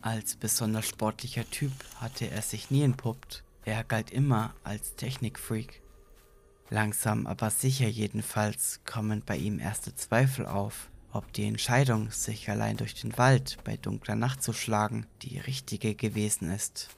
Als 0.00 0.34
besonders 0.34 0.88
sportlicher 0.88 1.48
Typ 1.48 1.72
hatte 2.00 2.28
er 2.28 2.42
sich 2.42 2.72
nie 2.72 2.82
entpuppt. 2.82 3.44
Er 3.64 3.84
galt 3.84 4.10
immer 4.10 4.54
als 4.64 4.96
Technikfreak. 4.96 5.82
Langsam 6.68 7.28
aber 7.28 7.50
sicher 7.50 7.86
jedenfalls 7.86 8.80
kommen 8.84 9.22
bei 9.24 9.36
ihm 9.36 9.60
erste 9.60 9.94
Zweifel 9.94 10.46
auf, 10.46 10.90
ob 11.12 11.32
die 11.32 11.44
Entscheidung, 11.44 12.10
sich 12.10 12.50
allein 12.50 12.76
durch 12.76 12.94
den 12.94 13.16
Wald 13.16 13.58
bei 13.62 13.76
dunkler 13.76 14.16
Nacht 14.16 14.42
zu 14.42 14.52
schlagen, 14.52 15.06
die 15.22 15.38
richtige 15.38 15.94
gewesen 15.94 16.50
ist. 16.50 16.88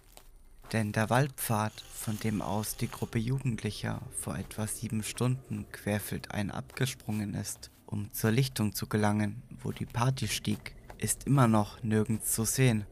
Denn 0.72 0.92
der 0.92 1.10
Waldpfad, 1.10 1.72
von 1.94 2.18
dem 2.18 2.40
aus 2.40 2.76
die 2.76 2.90
Gruppe 2.90 3.18
Jugendlicher 3.18 4.00
vor 4.18 4.38
etwa 4.38 4.66
sieben 4.66 5.02
Stunden 5.02 5.66
querfeldein 5.70 6.50
abgesprungen 6.50 7.34
ist, 7.34 7.70
um 7.88 8.12
zur 8.12 8.30
Lichtung 8.30 8.74
zu 8.74 8.86
gelangen, 8.86 9.42
wo 9.62 9.72
die 9.72 9.86
Party 9.86 10.28
stieg, 10.28 10.74
ist 10.98 11.26
immer 11.26 11.48
noch 11.48 11.82
nirgends 11.82 12.32
zu 12.32 12.44
sehen. 12.44 12.84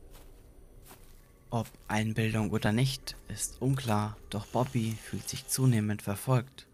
Ob 1.51 1.69
Einbildung 1.87 2.51
oder 2.51 2.73
nicht, 2.73 3.17
ist 3.29 3.61
unklar, 3.61 4.17
doch 4.31 4.47
Bobby 4.47 4.97
fühlt 5.01 5.29
sich 5.29 5.47
zunehmend 5.47 6.03
verfolgt. 6.03 6.67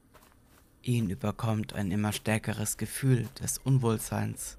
Ihn 0.83 1.11
überkommt 1.11 1.75
ein 1.75 1.91
immer 1.91 2.13
stärkeres 2.13 2.77
Gefühl 2.77 3.29
des 3.41 3.59
Unwohlseins. 3.59 4.57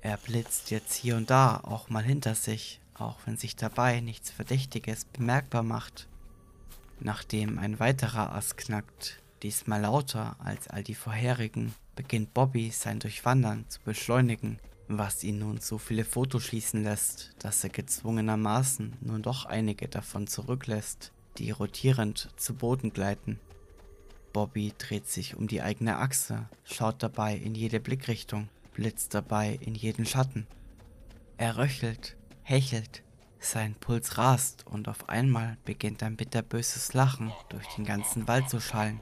Er 0.00 0.16
blitzt 0.16 0.70
jetzt 0.70 0.94
hier 0.94 1.16
und 1.16 1.30
da 1.30 1.58
auch 1.58 1.90
mal 1.90 2.02
hinter 2.02 2.34
sich, 2.34 2.80
auch 2.94 3.18
wenn 3.26 3.36
sich 3.36 3.56
dabei 3.56 4.00
nichts 4.00 4.30
Verdächtiges 4.30 5.04
bemerkbar 5.04 5.62
macht. 5.62 6.08
Nachdem 7.00 7.58
ein 7.58 7.78
weiterer 7.78 8.32
Ast 8.32 8.56
knackt, 8.56 9.20
diesmal 9.42 9.82
lauter 9.82 10.36
als 10.40 10.68
all 10.68 10.82
die 10.82 10.94
vorherigen, 10.94 11.74
beginnt 11.98 12.32
Bobby 12.32 12.70
sein 12.70 13.00
Durchwandern 13.00 13.64
zu 13.68 13.80
beschleunigen, 13.80 14.60
was 14.86 15.24
ihn 15.24 15.40
nun 15.40 15.58
so 15.60 15.78
viele 15.78 16.04
Fotos 16.04 16.44
schließen 16.44 16.84
lässt, 16.84 17.34
dass 17.40 17.64
er 17.64 17.70
gezwungenermaßen 17.70 18.98
nun 19.00 19.22
doch 19.22 19.46
einige 19.46 19.88
davon 19.88 20.28
zurücklässt, 20.28 21.10
die 21.38 21.50
rotierend 21.50 22.30
zu 22.36 22.54
Boden 22.54 22.92
gleiten. 22.92 23.40
Bobby 24.32 24.72
dreht 24.78 25.08
sich 25.08 25.34
um 25.34 25.48
die 25.48 25.60
eigene 25.60 25.96
Achse, 25.96 26.48
schaut 26.62 27.02
dabei 27.02 27.34
in 27.34 27.56
jede 27.56 27.80
Blickrichtung, 27.80 28.48
blitzt 28.74 29.12
dabei 29.12 29.58
in 29.60 29.74
jeden 29.74 30.06
Schatten. 30.06 30.46
Er 31.36 31.56
röchelt, 31.56 32.16
hechelt. 32.44 33.02
Sein 33.40 33.74
Puls 33.74 34.18
rast 34.18 34.64
und 34.66 34.86
auf 34.86 35.08
einmal 35.08 35.58
beginnt 35.64 36.04
ein 36.04 36.16
bitterböses 36.16 36.94
Lachen 36.94 37.32
durch 37.48 37.66
den 37.74 37.84
ganzen 37.84 38.28
Wald 38.28 38.48
zu 38.48 38.60
schallen. 38.60 39.00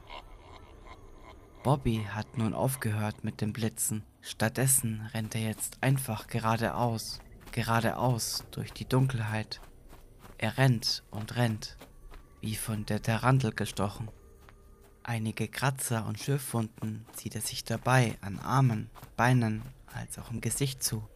Bobby 1.63 2.07
hat 2.09 2.37
nun 2.37 2.53
aufgehört 2.53 3.23
mit 3.23 3.41
dem 3.41 3.53
Blitzen. 3.53 4.03
Stattdessen 4.21 5.01
rennt 5.13 5.35
er 5.35 5.41
jetzt 5.41 5.77
einfach 5.81 6.27
geradeaus, 6.27 7.19
geradeaus 7.51 8.45
durch 8.51 8.71
die 8.71 8.87
Dunkelheit. 8.87 9.59
Er 10.37 10.57
rennt 10.57 11.03
und 11.11 11.35
rennt, 11.35 11.77
wie 12.41 12.55
von 12.55 12.85
der 12.85 13.01
Tarantel 13.01 13.51
gestochen. 13.51 14.09
Einige 15.03 15.47
Kratzer 15.47 16.05
und 16.05 16.19
Schürfwunden 16.19 17.05
zieht 17.13 17.35
er 17.35 17.41
sich 17.41 17.63
dabei 17.63 18.17
an 18.21 18.39
Armen, 18.39 18.89
Beinen 19.15 19.61
als 19.93 20.19
auch 20.19 20.31
im 20.31 20.41
Gesicht 20.41 20.83
zu. 20.83 21.07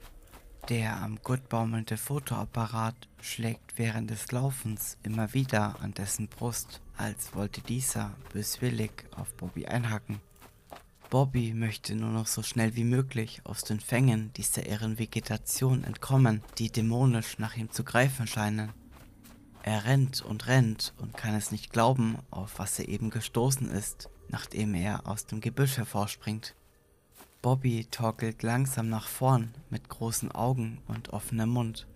Der 0.69 0.97
am 1.01 1.21
Gurt 1.21 1.49
baumelnde 1.49 1.97
Fotoapparat 1.97 2.95
schlägt 3.19 3.77
während 3.77 4.09
des 4.09 4.31
Laufens 4.31 4.97
immer 5.03 5.33
wieder 5.33 5.75
an 5.81 5.93
dessen 5.93 6.27
Brust, 6.27 6.81
als 6.97 7.35
wollte 7.35 7.61
dieser 7.61 8.15
böswillig 8.31 8.91
auf 9.15 9.33
Bobby 9.35 9.65
einhacken. 9.65 10.21
Bobby 11.11 11.53
möchte 11.53 11.93
nur 11.93 12.11
noch 12.11 12.25
so 12.25 12.41
schnell 12.41 12.77
wie 12.77 12.85
möglich 12.85 13.41
aus 13.43 13.65
den 13.65 13.81
Fängen 13.81 14.31
dieser 14.37 14.65
irren 14.65 14.97
Vegetation 14.97 15.83
entkommen, 15.83 16.41
die 16.57 16.71
dämonisch 16.71 17.37
nach 17.37 17.57
ihm 17.57 17.69
zu 17.69 17.83
greifen 17.83 18.27
scheinen. 18.27 18.71
Er 19.61 19.83
rennt 19.83 20.21
und 20.21 20.47
rennt 20.47 20.93
und 20.99 21.17
kann 21.17 21.35
es 21.35 21.51
nicht 21.51 21.73
glauben, 21.73 22.17
auf 22.31 22.59
was 22.59 22.79
er 22.79 22.87
eben 22.87 23.09
gestoßen 23.09 23.69
ist, 23.69 24.09
nachdem 24.29 24.73
er 24.73 25.05
aus 25.05 25.25
dem 25.25 25.41
Gebüsch 25.41 25.75
hervorspringt. 25.75 26.55
Bobby 27.41 27.87
torkelt 27.91 28.41
langsam 28.41 28.87
nach 28.87 29.09
vorn 29.09 29.53
mit 29.69 29.89
großen 29.89 30.31
Augen 30.31 30.79
und 30.87 31.09
offenem 31.09 31.49
Mund. 31.49 31.87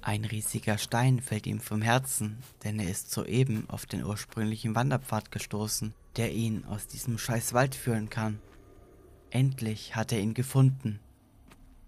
Ein 0.00 0.24
riesiger 0.24 0.78
Stein 0.78 1.20
fällt 1.20 1.46
ihm 1.46 1.60
vom 1.60 1.82
Herzen, 1.82 2.38
denn 2.64 2.78
er 2.78 2.90
ist 2.90 3.10
soeben 3.10 3.68
auf 3.68 3.86
den 3.86 4.04
ursprünglichen 4.04 4.74
Wanderpfad 4.74 5.30
gestoßen, 5.30 5.94
der 6.16 6.32
ihn 6.32 6.64
aus 6.64 6.86
diesem 6.86 7.18
scheiß 7.18 7.52
Wald 7.52 7.74
führen 7.74 8.08
kann. 8.08 8.40
Endlich 9.30 9.96
hat 9.96 10.12
er 10.12 10.20
ihn 10.20 10.34
gefunden. 10.34 11.00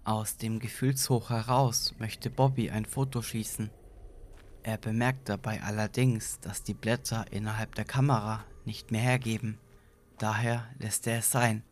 Aus 0.03 0.37
dem 0.37 0.59
Gefühlshoch 0.59 1.29
heraus 1.29 1.93
möchte 1.99 2.29
Bobby 2.29 2.69
ein 2.69 2.85
Foto 2.85 3.21
schießen. 3.21 3.69
Er 4.63 4.77
bemerkt 4.77 5.29
dabei 5.29 5.61
allerdings, 5.63 6.39
dass 6.39 6.63
die 6.63 6.73
Blätter 6.73 7.25
innerhalb 7.31 7.75
der 7.75 7.85
Kamera 7.85 8.43
nicht 8.65 8.91
mehr 8.91 9.01
hergeben. 9.01 9.57
Daher 10.17 10.67
lässt 10.79 11.07
er 11.07 11.19
es 11.19 11.31
sein 11.31 11.63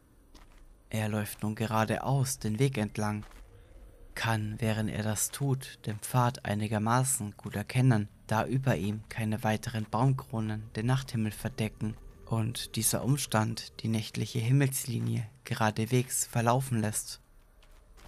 er 0.90 1.08
läuft 1.08 1.44
nun 1.44 1.54
geradeaus 1.54 2.40
den 2.40 2.58
Weg 2.58 2.78
entlang, 2.78 3.24
kann, 4.16 4.56
während 4.60 4.90
er 4.90 5.04
das 5.04 5.32
tut, 5.32 5.80
den 5.86 6.00
Pfad 6.00 6.46
einigermaßen 6.46 7.36
gut 7.38 7.56
erkennen, 7.56 8.08
da 8.28 8.46
über 8.46 8.76
ihm 8.76 9.02
keine 9.10 9.44
weiteren 9.44 9.86
Baumkronen 9.86 10.64
den 10.76 10.86
Nachthimmel 10.86 11.32
verdecken 11.32 11.96
und 12.26 12.76
dieser 12.76 13.04
Umstand 13.04 13.82
die 13.82 13.88
nächtliche 13.88 14.40
Himmelslinie 14.40 15.26
geradewegs 15.44 16.26
verlaufen 16.26 16.82
lässt. 16.82 17.22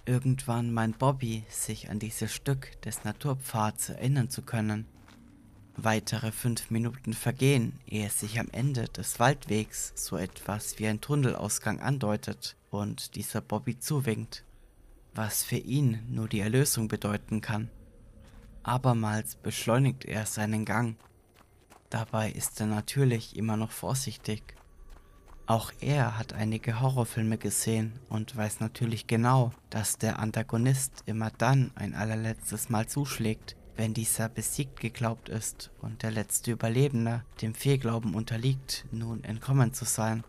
Irgendwann 0.04 0.72
meint 0.72 0.98
Bobby, 0.98 1.44
sich 1.48 1.90
an 1.90 1.98
dieses 1.98 2.32
Stück 2.32 2.80
des 2.82 3.04
Naturpfads 3.04 3.90
erinnern 3.90 4.30
zu 4.30 4.42
können 4.42 4.86
Weitere 5.76 6.32
fünf 6.32 6.70
Minuten 6.70 7.14
vergehen, 7.14 7.80
ehe 7.86 8.06
es 8.06 8.20
sich 8.20 8.38
am 8.38 8.48
Ende 8.52 8.84
des 8.88 9.18
Waldwegs 9.18 9.92
so 9.96 10.18
etwas 10.18 10.78
wie 10.78 10.86
ein 10.86 11.00
Tunnelausgang 11.00 11.80
andeutet 11.80 12.56
und 12.70 13.14
dieser 13.16 13.40
Bobby 13.40 13.78
zuwinkt, 13.78 14.44
was 15.14 15.42
für 15.44 15.56
ihn 15.56 16.00
nur 16.08 16.28
die 16.28 16.40
Erlösung 16.40 16.88
bedeuten 16.88 17.40
kann. 17.40 17.70
Abermals 18.62 19.36
beschleunigt 19.36 20.04
er 20.04 20.26
seinen 20.26 20.64
Gang. 20.64 20.96
Dabei 21.90 22.30
ist 22.30 22.60
er 22.60 22.66
natürlich 22.66 23.36
immer 23.36 23.56
noch 23.56 23.70
vorsichtig. 23.70 24.42
Auch 25.46 25.72
er 25.80 26.18
hat 26.18 26.32
einige 26.32 26.80
Horrorfilme 26.80 27.36
gesehen 27.36 27.92
und 28.08 28.36
weiß 28.36 28.60
natürlich 28.60 29.06
genau, 29.06 29.52
dass 29.70 29.98
der 29.98 30.18
Antagonist 30.20 31.02
immer 31.06 31.30
dann 31.30 31.72
ein 31.74 31.94
allerletztes 31.94 32.70
Mal 32.70 32.86
zuschlägt, 32.86 33.56
wenn 33.76 33.92
dieser 33.92 34.28
besiegt 34.28 34.80
geglaubt 34.80 35.28
ist 35.28 35.70
und 35.80 36.02
der 36.02 36.12
letzte 36.12 36.52
Überlebende 36.52 37.24
dem 37.40 37.54
Fehlglauben 37.54 38.14
unterliegt, 38.14 38.86
nun 38.92 39.24
entkommen 39.24 39.74
zu 39.74 39.84
sein. 39.84 40.22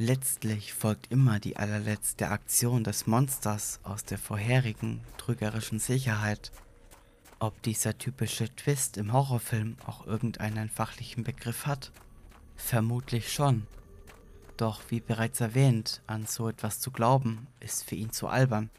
Letztlich 0.00 0.74
folgt 0.74 1.10
immer 1.10 1.40
die 1.40 1.56
allerletzte 1.56 2.28
Aktion 2.28 2.84
des 2.84 3.08
Monsters 3.08 3.80
aus 3.82 4.04
der 4.04 4.16
vorherigen 4.16 5.00
trügerischen 5.16 5.80
Sicherheit. 5.80 6.52
Ob 7.40 7.60
dieser 7.62 7.98
typische 7.98 8.54
Twist 8.54 8.96
im 8.96 9.12
Horrorfilm 9.12 9.76
auch 9.86 10.06
irgendeinen 10.06 10.68
fachlichen 10.68 11.24
Begriff 11.24 11.66
hat? 11.66 11.90
Vermutlich 12.54 13.32
schon. 13.32 13.66
Doch 14.56 14.82
wie 14.88 15.00
bereits 15.00 15.40
erwähnt, 15.40 16.00
an 16.06 16.26
so 16.26 16.48
etwas 16.48 16.78
zu 16.78 16.92
glauben, 16.92 17.48
ist 17.58 17.82
für 17.82 17.96
ihn 17.96 18.12
zu 18.12 18.28
albern. 18.28 18.70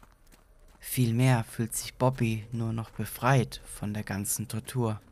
Vielmehr 0.78 1.44
fühlt 1.44 1.76
sich 1.76 1.96
Bobby 1.96 2.46
nur 2.50 2.72
noch 2.72 2.88
befreit 2.88 3.60
von 3.66 3.92
der 3.92 4.04
ganzen 4.04 4.48
Tortur. 4.48 5.02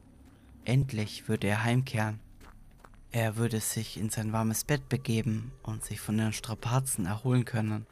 Endlich 0.64 1.28
würde 1.28 1.48
er 1.48 1.64
heimkehren. 1.64 2.18
Er 3.10 3.36
würde 3.36 3.60
sich 3.60 3.98
in 3.98 4.10
sein 4.10 4.32
warmes 4.32 4.64
Bett 4.64 4.88
begeben 4.88 5.52
und 5.62 5.82
sich 5.82 6.00
von 6.00 6.18
den 6.18 6.32
Strapazen 6.32 7.06
erholen 7.06 7.46
können. 7.46 7.86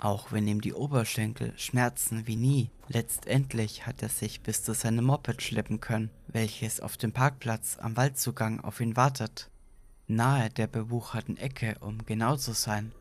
Auch 0.00 0.32
wenn 0.32 0.48
ihm 0.48 0.60
die 0.60 0.72
Oberschenkel 0.72 1.52
schmerzen 1.56 2.26
wie 2.26 2.36
nie, 2.36 2.70
letztendlich 2.88 3.86
hat 3.86 4.02
er 4.02 4.08
sich 4.08 4.40
bis 4.40 4.64
zu 4.64 4.74
seinem 4.74 5.04
Moped 5.04 5.42
schleppen 5.42 5.80
können, 5.80 6.10
welches 6.28 6.80
auf 6.80 6.96
dem 6.96 7.12
Parkplatz 7.12 7.76
am 7.80 7.96
Waldzugang 7.96 8.60
auf 8.60 8.80
ihn 8.80 8.96
wartet. 8.96 9.50
Nahe 10.08 10.48
der 10.50 10.66
bewucherten 10.66 11.36
Ecke, 11.36 11.76
um 11.80 12.04
genau 12.06 12.36
zu 12.36 12.52
sein. 12.52 12.92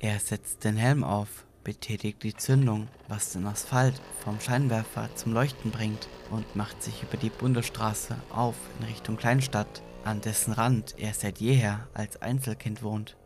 Er 0.00 0.18
setzt 0.18 0.64
den 0.64 0.76
Helm 0.76 1.04
auf, 1.04 1.44
betätigt 1.62 2.22
die 2.22 2.34
Zündung, 2.34 2.88
was 3.06 3.32
den 3.32 3.46
Asphalt 3.46 4.00
vom 4.24 4.40
Scheinwerfer 4.40 5.14
zum 5.14 5.34
Leuchten 5.34 5.70
bringt 5.70 6.08
und 6.30 6.56
macht 6.56 6.82
sich 6.82 7.02
über 7.02 7.16
die 7.16 7.30
Bundesstraße 7.30 8.16
auf 8.30 8.56
in 8.78 8.86
Richtung 8.86 9.16
Kleinstadt, 9.16 9.82
an 10.08 10.22
dessen 10.22 10.54
Rand 10.54 10.94
er 10.96 11.12
seit 11.12 11.38
jeher 11.38 11.86
als 11.92 12.22
Einzelkind 12.22 12.82
wohnt. 12.82 13.18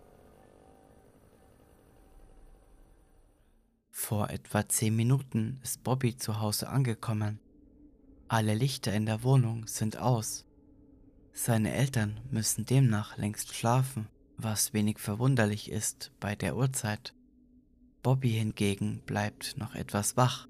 Vor 3.93 4.31
etwa 4.31 4.69
zehn 4.69 4.97
Minuten 4.97 5.61
ist 5.63 5.85
Bobby 5.85 6.17
zu 6.17 6.41
Hause 6.41 6.69
angekommen. 6.69 7.39
Alle 8.27 8.55
Lichter 8.55 8.93
in 8.93 9.07
der 9.07 9.23
Wohnung 9.23 9.69
sind 9.69 9.97
aus. 9.97 10.45
Seine 11.33 11.73
Eltern 11.73 12.19
müssen 12.33 12.67
demnach 12.67 13.17
längst 13.17 13.55
schlafen, 13.55 14.09
was 14.37 14.73
wenig 14.73 14.99
verwunderlich 14.99 15.71
ist 15.71 16.11
bei 16.19 16.35
der 16.35 16.57
Uhrzeit. 16.57 17.15
Bobby 18.03 18.31
hingegen 18.31 19.03
bleibt 19.07 19.57
noch 19.57 19.77
etwas 19.77 20.17
wach. 20.17 20.49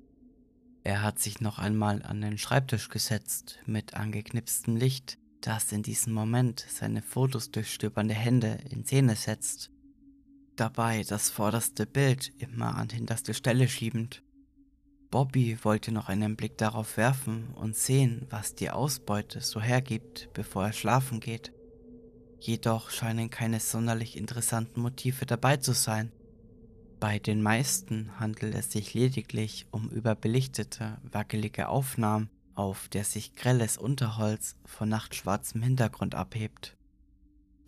Er 0.82 1.02
hat 1.02 1.18
sich 1.18 1.42
noch 1.42 1.58
einmal 1.58 2.02
an 2.02 2.22
den 2.22 2.38
Schreibtisch 2.38 2.88
gesetzt 2.88 3.58
mit 3.66 3.92
angeknipstem 3.92 4.76
Licht, 4.76 5.18
das 5.46 5.72
in 5.72 5.82
diesem 5.82 6.12
Moment 6.12 6.64
seine 6.68 7.02
Fotos 7.02 7.50
durchstöbernde 7.50 8.14
Hände 8.14 8.58
in 8.70 8.84
Szene 8.84 9.16
setzt. 9.16 9.70
Dabei 10.56 11.02
das 11.02 11.30
vorderste 11.30 11.86
Bild 11.86 12.32
immer 12.38 12.76
an 12.76 12.88
hinterste 12.88 13.34
Stelle 13.34 13.68
schiebend. 13.68 14.22
Bobby 15.10 15.58
wollte 15.62 15.92
noch 15.92 16.08
einen 16.08 16.36
Blick 16.36 16.56
darauf 16.56 16.96
werfen 16.96 17.48
und 17.54 17.76
sehen, 17.76 18.26
was 18.30 18.54
die 18.54 18.70
Ausbeute 18.70 19.40
so 19.40 19.60
hergibt, 19.60 20.30
bevor 20.32 20.66
er 20.66 20.72
schlafen 20.72 21.20
geht. 21.20 21.52
Jedoch 22.40 22.90
scheinen 22.90 23.28
keine 23.30 23.60
sonderlich 23.60 24.16
interessanten 24.16 24.80
Motive 24.80 25.26
dabei 25.26 25.58
zu 25.58 25.74
sein. 25.74 26.12
Bei 26.98 27.18
den 27.18 27.42
meisten 27.42 28.18
handelt 28.18 28.54
es 28.54 28.72
sich 28.72 28.94
lediglich 28.94 29.66
um 29.70 29.90
überbelichtete, 29.90 30.98
wackelige 31.02 31.68
Aufnahmen, 31.68 32.30
auf 32.54 32.88
der 32.88 33.04
sich 33.04 33.34
grelles 33.34 33.76
Unterholz 33.76 34.56
von 34.64 34.88
nachtschwarzem 34.88 35.62
Hintergrund 35.62 36.14
abhebt. 36.14 36.76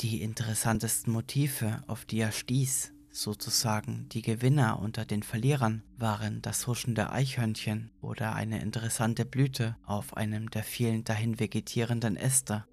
Die 0.00 0.22
interessantesten 0.22 1.12
Motive, 1.12 1.82
auf 1.86 2.04
die 2.04 2.20
er 2.20 2.32
stieß, 2.32 2.92
sozusagen 3.10 4.08
die 4.10 4.22
Gewinner 4.22 4.80
unter 4.80 5.04
den 5.04 5.22
Verlierern, 5.22 5.82
waren 5.96 6.42
das 6.42 6.66
huschende 6.66 7.10
Eichhörnchen 7.10 7.90
oder 8.00 8.34
eine 8.34 8.60
interessante 8.60 9.24
Blüte 9.24 9.76
auf 9.86 10.16
einem 10.16 10.50
der 10.50 10.64
vielen 10.64 11.04
dahin 11.04 11.38
vegetierenden 11.38 12.16
Äste. 12.16 12.64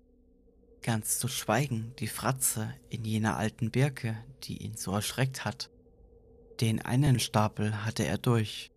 Ganz 0.81 1.19
zu 1.19 1.27
schweigen 1.27 1.93
die 1.99 2.07
Fratze 2.07 2.73
in 2.89 3.05
jener 3.05 3.37
alten 3.37 3.69
Birke, 3.69 4.17
die 4.43 4.57
ihn 4.63 4.75
so 4.75 4.93
erschreckt 4.93 5.45
hat. 5.45 5.69
Den 6.59 6.81
einen 6.81 7.19
Stapel 7.19 7.85
hatte 7.85 8.03
er 8.05 8.17
durch. 8.17 8.70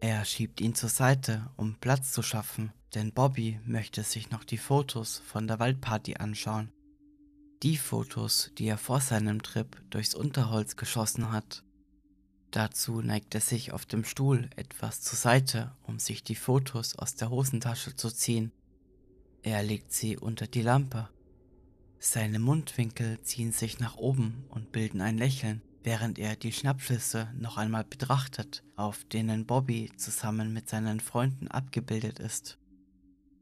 Er 0.00 0.24
schiebt 0.24 0.60
ihn 0.60 0.74
zur 0.74 0.88
Seite, 0.88 1.50
um 1.56 1.76
Platz 1.76 2.12
zu 2.12 2.22
schaffen, 2.22 2.72
denn 2.94 3.12
Bobby 3.12 3.60
möchte 3.64 4.02
sich 4.02 4.30
noch 4.30 4.44
die 4.44 4.58
Fotos 4.58 5.22
von 5.26 5.46
der 5.46 5.58
Waldparty 5.58 6.16
anschauen. 6.16 6.72
Die 7.62 7.76
Fotos, 7.76 8.50
die 8.58 8.66
er 8.66 8.78
vor 8.78 9.00
seinem 9.00 9.42
Trip 9.42 9.80
durchs 9.90 10.14
Unterholz 10.14 10.76
geschossen 10.76 11.32
hat. 11.32 11.64
Dazu 12.50 13.00
neigt 13.00 13.34
er 13.34 13.40
sich 13.40 13.72
auf 13.72 13.86
dem 13.86 14.04
Stuhl 14.04 14.50
etwas 14.56 15.00
zur 15.00 15.18
Seite, 15.18 15.74
um 15.82 15.98
sich 15.98 16.22
die 16.22 16.36
Fotos 16.36 16.96
aus 16.96 17.14
der 17.14 17.30
Hosentasche 17.30 17.96
zu 17.96 18.10
ziehen. 18.10 18.52
Er 19.42 19.62
legt 19.62 19.92
sie 19.92 20.16
unter 20.16 20.46
die 20.46 20.62
Lampe. 20.62 21.08
Seine 21.98 22.38
Mundwinkel 22.38 23.20
ziehen 23.22 23.52
sich 23.52 23.80
nach 23.80 23.96
oben 23.96 24.44
und 24.50 24.70
bilden 24.70 25.00
ein 25.00 25.18
Lächeln 25.18 25.62
während 25.84 26.18
er 26.18 26.34
die 26.34 26.52
Schnappschüsse 26.52 27.28
noch 27.38 27.58
einmal 27.58 27.84
betrachtet, 27.84 28.64
auf 28.74 29.04
denen 29.04 29.46
Bobby 29.46 29.92
zusammen 29.96 30.52
mit 30.52 30.68
seinen 30.68 30.98
Freunden 30.98 31.46
abgebildet 31.48 32.18
ist. 32.18 32.58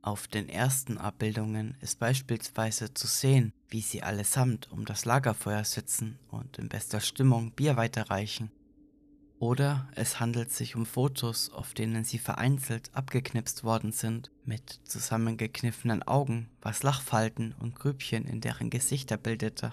Auf 0.03 0.27
den 0.27 0.49
ersten 0.49 0.99
Abbildungen 0.99 1.77
ist 1.81 2.01
beispielsweise 2.01 2.93
zu 2.93 3.07
sehen, 3.07 3.53
wie 3.69 3.81
sie 3.81 4.03
allesamt 4.03 4.71
um 4.73 4.85
das 4.85 5.05
Lagerfeuer 5.05 5.65
sitzen 5.65 6.19
und 6.29 6.59
in 6.59 6.69
bester 6.69 6.99
Stimmung 6.99 7.53
Bier 7.53 7.77
weiterreichen. 7.77 8.51
Oder 9.39 9.89
es 9.95 10.19
handelt 10.19 10.53
sich 10.53 10.75
um 10.75 10.87
Fotos, 10.87 11.51
auf 11.51 11.75
denen 11.75 12.05
sie 12.05 12.19
vereinzelt 12.19 12.91
abgeknipst 12.95 13.63
worden 13.63 13.93
sind, 13.93 14.33
mit 14.45 14.81
zusammengekniffenen 14.85 16.03
Augen, 16.03 16.49
was 16.61 16.83
Lachfalten 16.83 17.55
und 17.59 17.77
Grübchen 17.77 18.25
in 18.25 18.41
deren 18.41 18.71
Gesichter 18.71 19.17
bildete. 19.17 19.71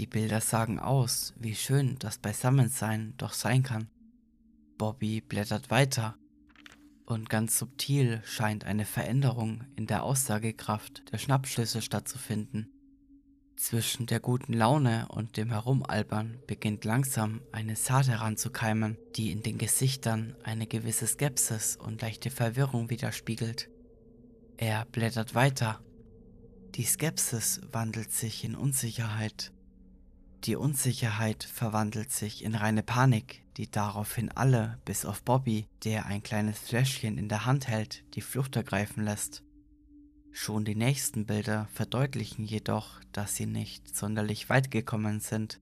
Die 0.00 0.06
Bilder 0.06 0.40
sagen 0.40 0.78
aus, 0.78 1.34
wie 1.36 1.54
schön 1.54 1.98
das 1.98 2.16
Beisammensein 2.16 3.12
doch 3.18 3.34
sein 3.34 3.62
kann. 3.62 3.90
Bobby 4.78 5.20
blättert 5.20 5.70
weiter 5.70 6.16
und 7.04 7.28
ganz 7.28 7.58
subtil 7.58 8.22
scheint 8.24 8.64
eine 8.64 8.86
Veränderung 8.86 9.62
in 9.76 9.86
der 9.86 10.02
Aussagekraft 10.02 11.12
der 11.12 11.18
Schnappschlüsse 11.18 11.82
stattzufinden. 11.82 12.72
Zwischen 13.56 14.06
der 14.06 14.20
guten 14.20 14.54
Laune 14.54 15.06
und 15.10 15.36
dem 15.36 15.50
Herumalbern 15.50 16.38
beginnt 16.46 16.86
langsam 16.86 17.42
eine 17.52 17.76
Saat 17.76 18.08
heranzukeimen, 18.08 18.96
die 19.16 19.30
in 19.30 19.42
den 19.42 19.58
Gesichtern 19.58 20.34
eine 20.44 20.66
gewisse 20.66 21.06
Skepsis 21.06 21.76
und 21.76 22.00
leichte 22.00 22.30
Verwirrung 22.30 22.88
widerspiegelt. 22.88 23.68
Er 24.56 24.86
blättert 24.86 25.34
weiter. 25.34 25.84
Die 26.74 26.84
Skepsis 26.84 27.60
wandelt 27.70 28.12
sich 28.12 28.44
in 28.44 28.54
Unsicherheit 28.54 29.52
die 30.44 30.56
Unsicherheit 30.56 31.44
verwandelt 31.44 32.12
sich 32.12 32.44
in 32.44 32.54
reine 32.54 32.82
Panik, 32.82 33.42
die 33.56 33.70
daraufhin 33.70 34.30
alle, 34.30 34.78
bis 34.84 35.04
auf 35.04 35.22
Bobby, 35.22 35.66
der 35.84 36.06
ein 36.06 36.22
kleines 36.22 36.58
Fläschchen 36.58 37.18
in 37.18 37.28
der 37.28 37.44
Hand 37.44 37.68
hält, 37.68 38.04
die 38.14 38.22
Flucht 38.22 38.56
ergreifen 38.56 39.04
lässt. 39.04 39.42
Schon 40.32 40.64
die 40.64 40.76
nächsten 40.76 41.26
Bilder 41.26 41.68
verdeutlichen 41.72 42.44
jedoch, 42.44 43.00
dass 43.12 43.36
sie 43.36 43.46
nicht 43.46 43.94
sonderlich 43.94 44.48
weit 44.48 44.70
gekommen 44.70 45.20
sind. 45.20 45.60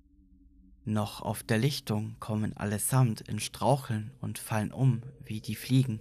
Noch 0.85 1.23
auf 1.23 1.43
der 1.43 1.59
Lichtung 1.59 2.17
kommen 2.21 2.57
allesamt 2.57 3.23
in 3.23 3.41
Straucheln 3.41 4.13
und 4.21 4.39
fallen 4.39 4.73
um 4.73 5.03
wie 5.25 5.41
die 5.41 5.57
Fliegen. 5.57 6.01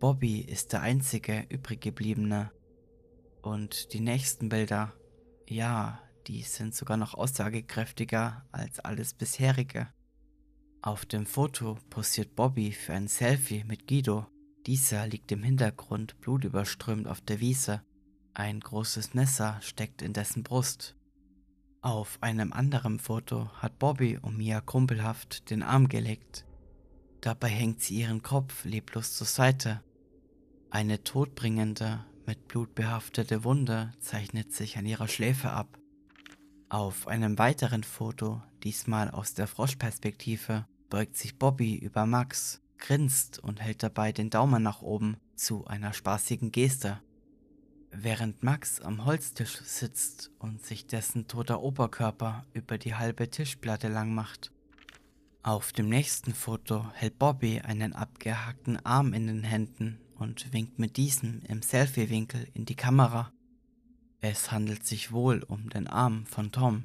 Bobby 0.00 0.40
ist 0.40 0.72
der 0.72 0.82
einzige 0.82 1.46
übriggebliebene. 1.48 2.50
Und 3.42 3.92
die 3.92 4.00
nächsten 4.00 4.48
Bilder, 4.48 4.92
ja, 5.46 6.00
die 6.26 6.42
sind 6.42 6.74
sogar 6.74 6.96
noch 6.96 7.14
aussagekräftiger 7.14 8.44
als 8.52 8.80
alles 8.80 9.14
bisherige. 9.14 9.88
Auf 10.80 11.06
dem 11.06 11.26
Foto 11.26 11.78
posiert 11.90 12.34
Bobby 12.34 12.72
für 12.72 12.92
ein 12.92 13.08
Selfie 13.08 13.64
mit 13.64 13.86
Guido. 13.86 14.26
Dieser 14.66 15.06
liegt 15.06 15.30
im 15.30 15.42
Hintergrund 15.42 16.20
blutüberströmt 16.20 17.06
auf 17.06 17.20
der 17.20 17.40
Wiese. 17.40 17.82
Ein 18.34 18.60
großes 18.60 19.14
Messer 19.14 19.58
steckt 19.60 20.02
in 20.02 20.12
dessen 20.12 20.42
Brust. 20.42 20.96
Auf 21.82 22.18
einem 22.20 22.52
anderen 22.52 22.98
Foto 22.98 23.50
hat 23.54 23.78
Bobby 23.78 24.18
um 24.20 24.36
Mia 24.36 24.60
kumpelhaft 24.60 25.50
den 25.50 25.62
Arm 25.62 25.88
gelegt. 25.88 26.46
Dabei 27.20 27.48
hängt 27.48 27.80
sie 27.80 28.00
ihren 28.00 28.22
Kopf 28.22 28.64
leblos 28.64 29.16
zur 29.16 29.26
Seite. 29.26 29.82
Eine 30.70 31.04
todbringende, 31.04 32.04
mit 32.26 32.48
Blut 32.48 32.74
behaftete 32.74 33.44
Wunde 33.44 33.92
zeichnet 34.00 34.52
sich 34.52 34.78
an 34.78 34.86
ihrer 34.86 35.08
Schläfe 35.08 35.50
ab. 35.50 35.78
Auf 36.72 37.06
einem 37.06 37.36
weiteren 37.36 37.84
Foto, 37.84 38.40
diesmal 38.62 39.10
aus 39.10 39.34
der 39.34 39.46
Froschperspektive, 39.46 40.64
beugt 40.88 41.18
sich 41.18 41.38
Bobby 41.38 41.76
über 41.76 42.06
Max, 42.06 42.62
grinst 42.78 43.38
und 43.40 43.60
hält 43.60 43.82
dabei 43.82 44.10
den 44.10 44.30
Daumen 44.30 44.62
nach 44.62 44.80
oben 44.80 45.18
zu 45.36 45.66
einer 45.66 45.92
spaßigen 45.92 46.50
Geste. 46.50 46.98
Während 47.90 48.42
Max 48.42 48.80
am 48.80 49.04
Holztisch 49.04 49.60
sitzt 49.60 50.30
und 50.38 50.64
sich 50.64 50.86
dessen 50.86 51.28
toter 51.28 51.60
Oberkörper 51.60 52.46
über 52.54 52.78
die 52.78 52.94
halbe 52.94 53.28
Tischplatte 53.28 53.88
lang 53.88 54.14
macht. 54.14 54.50
Auf 55.42 55.72
dem 55.74 55.90
nächsten 55.90 56.32
Foto 56.32 56.90
hält 56.94 57.18
Bobby 57.18 57.60
einen 57.60 57.92
abgehackten 57.92 58.78
Arm 58.86 59.12
in 59.12 59.26
den 59.26 59.44
Händen 59.44 60.00
und 60.14 60.50
winkt 60.54 60.78
mit 60.78 60.96
diesem 60.96 61.42
im 61.46 61.60
Selfie-Winkel 61.60 62.48
in 62.54 62.64
die 62.64 62.76
Kamera. 62.76 63.30
Es 64.24 64.52
handelt 64.52 64.86
sich 64.86 65.10
wohl 65.10 65.42
um 65.42 65.68
den 65.68 65.88
Arm 65.88 66.26
von 66.26 66.52
Tom. 66.52 66.84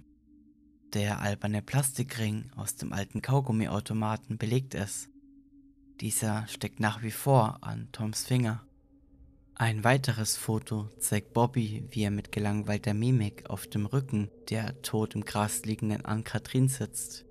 Der 0.94 1.22
alberne 1.22 1.62
Plastikring 1.62 2.50
aus 2.56 2.78
dem 2.78 2.92
alten 2.92 3.22
Kaugummiautomaten 3.22 4.40
belegt 4.40 4.74
es. 4.74 5.08
Dieser 6.02 6.48
steckt 6.48 6.80
nach 6.80 7.04
wie 7.04 7.12
vor 7.12 7.60
an 7.62 7.90
Toms 7.92 8.26
Finger. 8.26 8.66
Ein 9.54 9.84
weiteres 9.84 10.36
Foto 10.36 10.90
zeigt 10.98 11.34
Bobby, 11.34 11.86
wie 11.92 12.02
er 12.02 12.12
mit 12.12 12.32
gelangweilter 12.32 12.96
Mimik 12.96 13.48
auf 13.52 13.68
dem 13.68 13.86
Rücken 13.86 14.32
der 14.50 14.82
tot 14.82 15.14
im 15.14 15.24
Gras 15.24 15.64
liegenden 15.64 16.06
Ann-Kathrin 16.06 16.70
sitzt. 16.70 17.28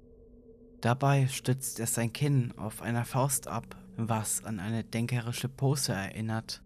Dabei 0.82 1.26
stützt 1.26 1.80
er 1.80 1.88
sein 1.88 2.12
Kinn 2.12 2.52
auf 2.56 2.80
einer 2.80 3.04
Faust 3.04 3.48
ab, 3.48 3.76
was 3.96 4.44
an 4.44 4.60
eine 4.60 4.84
denkerische 4.84 5.48
Pose 5.48 5.94
erinnert. 5.94 6.62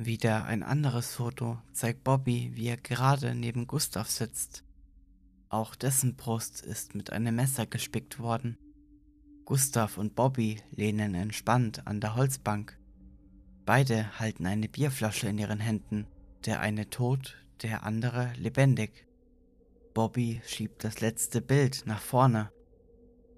Wieder 0.00 0.44
ein 0.44 0.62
anderes 0.62 1.16
Foto 1.16 1.58
zeigt 1.72 2.04
Bobby, 2.04 2.52
wie 2.54 2.68
er 2.68 2.76
gerade 2.76 3.34
neben 3.34 3.66
Gustav 3.66 4.08
sitzt. 4.08 4.62
Auch 5.48 5.74
dessen 5.74 6.14
Brust 6.14 6.60
ist 6.60 6.94
mit 6.94 7.10
einem 7.10 7.34
Messer 7.34 7.66
gespickt 7.66 8.20
worden. 8.20 8.56
Gustav 9.44 9.98
und 9.98 10.14
Bobby 10.14 10.60
lehnen 10.70 11.16
entspannt 11.16 11.84
an 11.88 12.00
der 12.00 12.14
Holzbank. 12.14 12.78
Beide 13.66 14.20
halten 14.20 14.46
eine 14.46 14.68
Bierflasche 14.68 15.26
in 15.26 15.38
ihren 15.38 15.58
Händen, 15.58 16.06
der 16.46 16.60
eine 16.60 16.90
tot, 16.90 17.36
der 17.62 17.82
andere 17.82 18.32
lebendig. 18.36 19.04
Bobby 19.94 20.40
schiebt 20.46 20.84
das 20.84 21.00
letzte 21.00 21.40
Bild 21.40 21.82
nach 21.86 22.00
vorne. 22.00 22.52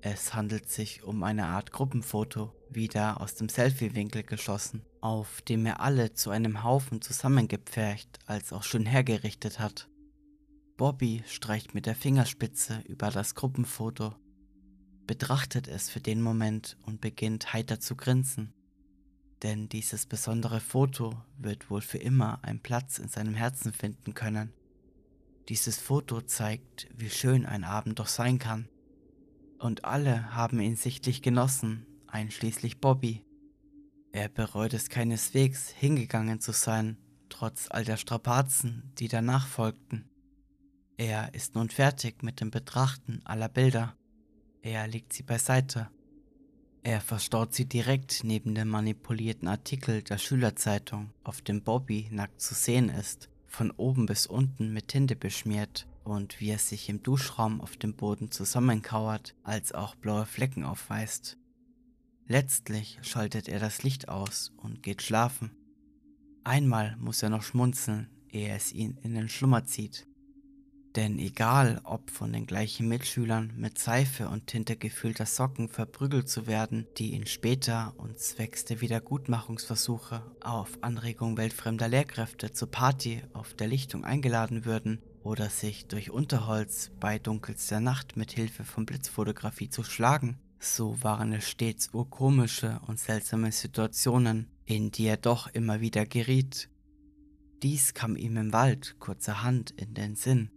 Es 0.03 0.35
handelt 0.35 0.69
sich 0.69 1.05
um 1.05 1.23
eine 1.23 1.47
Art 1.47 1.73
Gruppenfoto, 1.73 2.53
wieder 2.75 3.21
aus 3.21 3.35
dem 3.35 3.49
Selfie-Winkel 3.49 4.23
geschossen, 4.23 4.83
auf 5.01 5.43
dem 5.43 5.67
er 5.67 5.81
alle 5.81 6.13
zu 6.15 6.31
einem 6.31 6.63
Haufen 6.63 7.03
zusammengepfercht 7.03 8.19
als 8.27 8.53
auch 8.53 8.63
schön 8.63 8.87
hergerichtet 8.87 9.59
hat. 9.59 9.89
Bobby 10.77 11.23
streicht 11.27 11.75
mit 11.75 11.87
der 11.87 11.95
Fingerspitze 11.95 12.83
über 12.87 13.11
das 13.11 13.35
Gruppenfoto, 13.35 14.15
betrachtet 15.07 15.69
es 15.69 15.91
für 15.91 16.01
den 16.01 16.23
Moment 16.23 16.77
und 16.87 17.01
beginnt 17.01 17.53
heiter 17.53 17.81
zu 17.81 17.97
grinsen 17.97 18.55
denn 19.43 19.69
dieses 19.69 20.07
besondere 20.07 20.61
Foto 20.61 21.15
wird 21.39 21.71
wohl 21.71 21.81
für 21.81 21.99
immer 21.99 22.43
einen 22.45 22.61
Platz 22.61 22.99
in 22.99 23.09
seinem 23.09 23.35
Herzen 23.35 23.73
finden 23.73 24.15
können. 24.15 24.53
Dieses 25.49 25.79
Foto 25.79 26.21
zeigt, 26.21 26.89
wie 26.95 27.11
schön 27.11 27.47
ein 27.47 27.65
Abend 27.65 27.99
doch 27.99 28.07
sein 28.07 28.39
kann. 28.39 28.69
Und 29.59 29.85
alle 29.85 30.35
haben 30.35 30.61
ihn 30.61 30.77
sichtlich 30.77 31.23
genossen, 31.23 31.87
einschließlich 32.13 32.81
Bobby. 32.81 33.25
Er 34.13 34.29
bereut 34.29 34.75
es 34.75 34.89
keineswegs, 34.89 35.69
hingegangen 35.71 36.41
zu 36.41 36.53
sein, 36.53 36.97
trotz 37.29 37.69
all 37.71 37.85
der 37.85 37.97
Strapazen, 37.97 38.93
die 38.99 39.09
danach 39.09 39.47
folgten. 39.47 40.09
Er 40.97 41.35
ist 41.35 41.55
nun 41.55 41.71
fertig 41.71 42.23
mit 42.23 42.41
dem 42.41 42.51
Betrachten 42.51 43.21
aller 43.25 43.49
Bilder. 43.49 43.97
Er 44.63 44.87
legt 44.87 45.13
sie 45.13 45.23
beiseite 45.23 45.89
er 46.83 47.03
verstaut 47.03 47.55
sie 47.55 47.67
direkt 47.67 48.25
neben 48.25 48.55
dem 48.55 48.69
manipulierten 48.69 49.49
Artikel 49.49 50.03
der 50.03 50.17
Schülerzeitung, 50.17 51.11
auf 51.25 51.43
dem 51.43 51.63
Bobby 51.63 52.09
nackt 52.11 52.41
zu 52.41 52.55
sehen 52.55 52.89
ist, 52.89 53.29
von 53.47 53.71
oben 53.73 54.07
bis 54.07 54.27
unten 54.27 54.73
mit 54.73 54.89
Tinte 54.89 55.15
beschmiert 55.15 55.87
und 56.05 56.41
wie 56.41 56.49
er 56.49 56.59
sich 56.59 56.89
im 56.89 57.03
Duschraum 57.03 57.61
auf 57.61 57.77
dem 57.77 57.95
Boden 57.95 58.31
zusammenkauert, 58.31 59.35
als 59.43 59.73
auch 59.73 59.95
blaue 59.95 60.25
Flecken 60.25 60.65
aufweist. 60.65 61.37
Letztlich 62.31 62.97
schaltet 63.03 63.49
er 63.49 63.59
das 63.59 63.83
Licht 63.83 64.09
aus 64.09 64.53
und 64.57 64.85
geht 64.85 65.03
schlafen. 65.03 65.51
Einmal 66.45 66.95
muss 66.97 67.25
er 67.25 67.29
noch 67.29 67.43
schmunzeln, 67.43 68.09
ehe 68.31 68.55
es 68.55 68.73
ihn 68.73 68.97
in 69.03 69.15
den 69.15 69.29
Schlummer 69.29 69.65
zieht. 69.65 70.07
Denn 70.95 71.19
egal, 71.19 71.81
ob 71.83 72.09
von 72.09 72.33
den 72.33 72.47
gleichen 72.47 72.87
Mitschülern 72.87 73.53
mit 73.57 73.79
Seife 73.79 74.29
und 74.29 74.47
Tinte 74.47 74.77
gefüllter 74.77 75.27
Socken 75.27 75.69
verprügelt 75.69 76.29
zu 76.29 76.47
werden, 76.47 76.87
die 76.99 77.15
ihn 77.15 77.27
später 77.27 77.95
und 77.97 78.21
zwecks 78.21 78.65
der 78.65 78.81
Wiedergutmachungsversuche 78.81 80.23
auf 80.41 80.79
Anregung 80.83 81.37
weltfremder 81.37 81.89
Lehrkräfte 81.89 82.53
zur 82.53 82.71
Party 82.71 83.25
auf 83.33 83.55
der 83.55 83.67
Lichtung 83.67 84.05
eingeladen 84.05 84.65
würden, 84.65 85.03
oder 85.25 85.51
sich 85.51 85.89
durch 85.89 86.13
Unterholz 86.13 86.93
bei 87.01 87.19
dunkelster 87.19 87.81
Nacht 87.81 88.17
mit 88.17 88.31
Hilfe 88.31 88.63
von 88.63 88.87
Blitzfotografie 88.87 89.69
zu 89.69 89.83
schlagen, 89.83 90.39
so 90.61 91.03
waren 91.03 91.33
es 91.33 91.49
stets 91.49 91.91
urkomische 91.93 92.81
und 92.87 93.01
seltsame 93.01 93.51
Situationen, 93.51 94.47
in 94.65 94.93
die 94.93 95.07
er 95.07 95.17
doch 95.17 95.49
immer 95.49 95.81
wieder 95.81 96.07
geriet. 96.07 96.71
Dies 97.63 97.95
kam 97.95 98.17
ihm 98.17 98.37
im 98.37 98.53
Wald 98.53 98.97
kurzerhand 99.01 99.73
in 99.73 99.95
den 99.95 100.15
Sinn, 100.15 100.51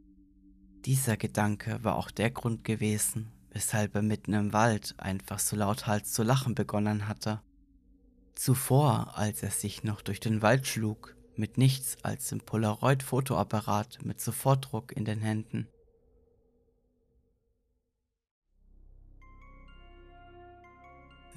dieser 0.86 1.16
Gedanke 1.16 1.82
war 1.82 1.96
auch 1.96 2.12
der 2.12 2.30
Grund 2.30 2.66
gewesen, 2.66 3.32
weshalb 3.52 3.96
er 3.96 4.02
mitten 4.02 4.34
im 4.34 4.52
Wald 4.52 4.96
einfach 4.98 5.40
so 5.40 5.56
lauthals 5.56 6.12
zu 6.12 6.24
lachen 6.24 6.56
begonnen 6.56 7.08
hatte. 7.08 7.42
Zuvor, 8.36 9.18
als 9.18 9.44
er 9.44 9.52
sich 9.52 9.86
noch 9.86 10.02
durch 10.02 10.20
den 10.20 10.42
Wald 10.42 10.68
schlug, 10.68 11.16
mit 11.38 11.58
nichts 11.58 11.96
als 12.04 12.28
dem 12.28 12.42
Polaroid-Fotoapparat 12.42 14.04
mit 14.04 14.20
Sofortdruck 14.20 14.92
in 14.92 15.06
den 15.06 15.22
Händen. 15.22 15.70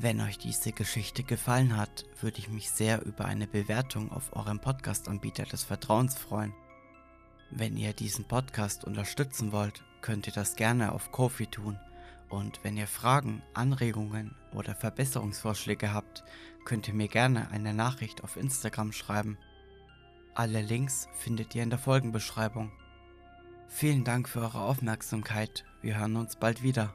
Wenn 0.07 0.21
euch 0.21 0.38
diese 0.38 0.71
Geschichte 0.71 1.25
gefallen 1.25 1.77
hat, 1.77 2.05
würde 2.21 2.38
ich 2.38 2.49
mich 2.49 2.71
sehr 2.71 3.05
über 3.05 3.25
eine 3.25 3.49
Bewertung 3.49 4.12
auf 4.12 4.37
eurem 4.37 4.61
Podcast-Anbieter 4.61 5.42
des 5.42 5.64
Vertrauens 5.64 6.16
freuen. 6.16 6.55
Wenn 7.51 7.77
ihr 7.77 7.92
diesen 7.92 8.25
Podcast 8.25 8.85
unterstützen 8.85 9.51
wollt, 9.51 9.83
könnt 10.03 10.29
ihr 10.29 10.33
das 10.33 10.55
gerne 10.55 10.92
auf 10.92 11.11
Kofi 11.11 11.49
tun. 11.49 11.81
Und 12.29 12.61
wenn 12.62 12.77
ihr 12.77 12.87
Fragen, 12.87 13.42
Anregungen 13.53 14.37
oder 14.53 14.77
Verbesserungsvorschläge 14.77 15.92
habt, 15.92 16.23
könnt 16.64 16.87
ihr 16.87 16.95
mir 16.95 17.09
gerne 17.09 17.51
eine 17.51 17.75
Nachricht 17.75 18.23
auf 18.23 18.37
Instagram 18.37 18.92
schreiben. 18.92 19.37
Alle 20.37 20.62
Links 20.62 21.09
findet 21.14 21.53
ihr 21.57 21.64
in 21.64 21.71
der 21.71 21.81
Folgenbeschreibung. 21.81 22.71
Vielen 23.66 24.05
Dank 24.05 24.29
für 24.29 24.38
eure 24.38 24.61
Aufmerksamkeit. 24.61 25.64
Wir 25.83 25.99
hören 25.99 26.14
uns 26.14 26.37
bald 26.37 26.62
wieder. 26.62 26.95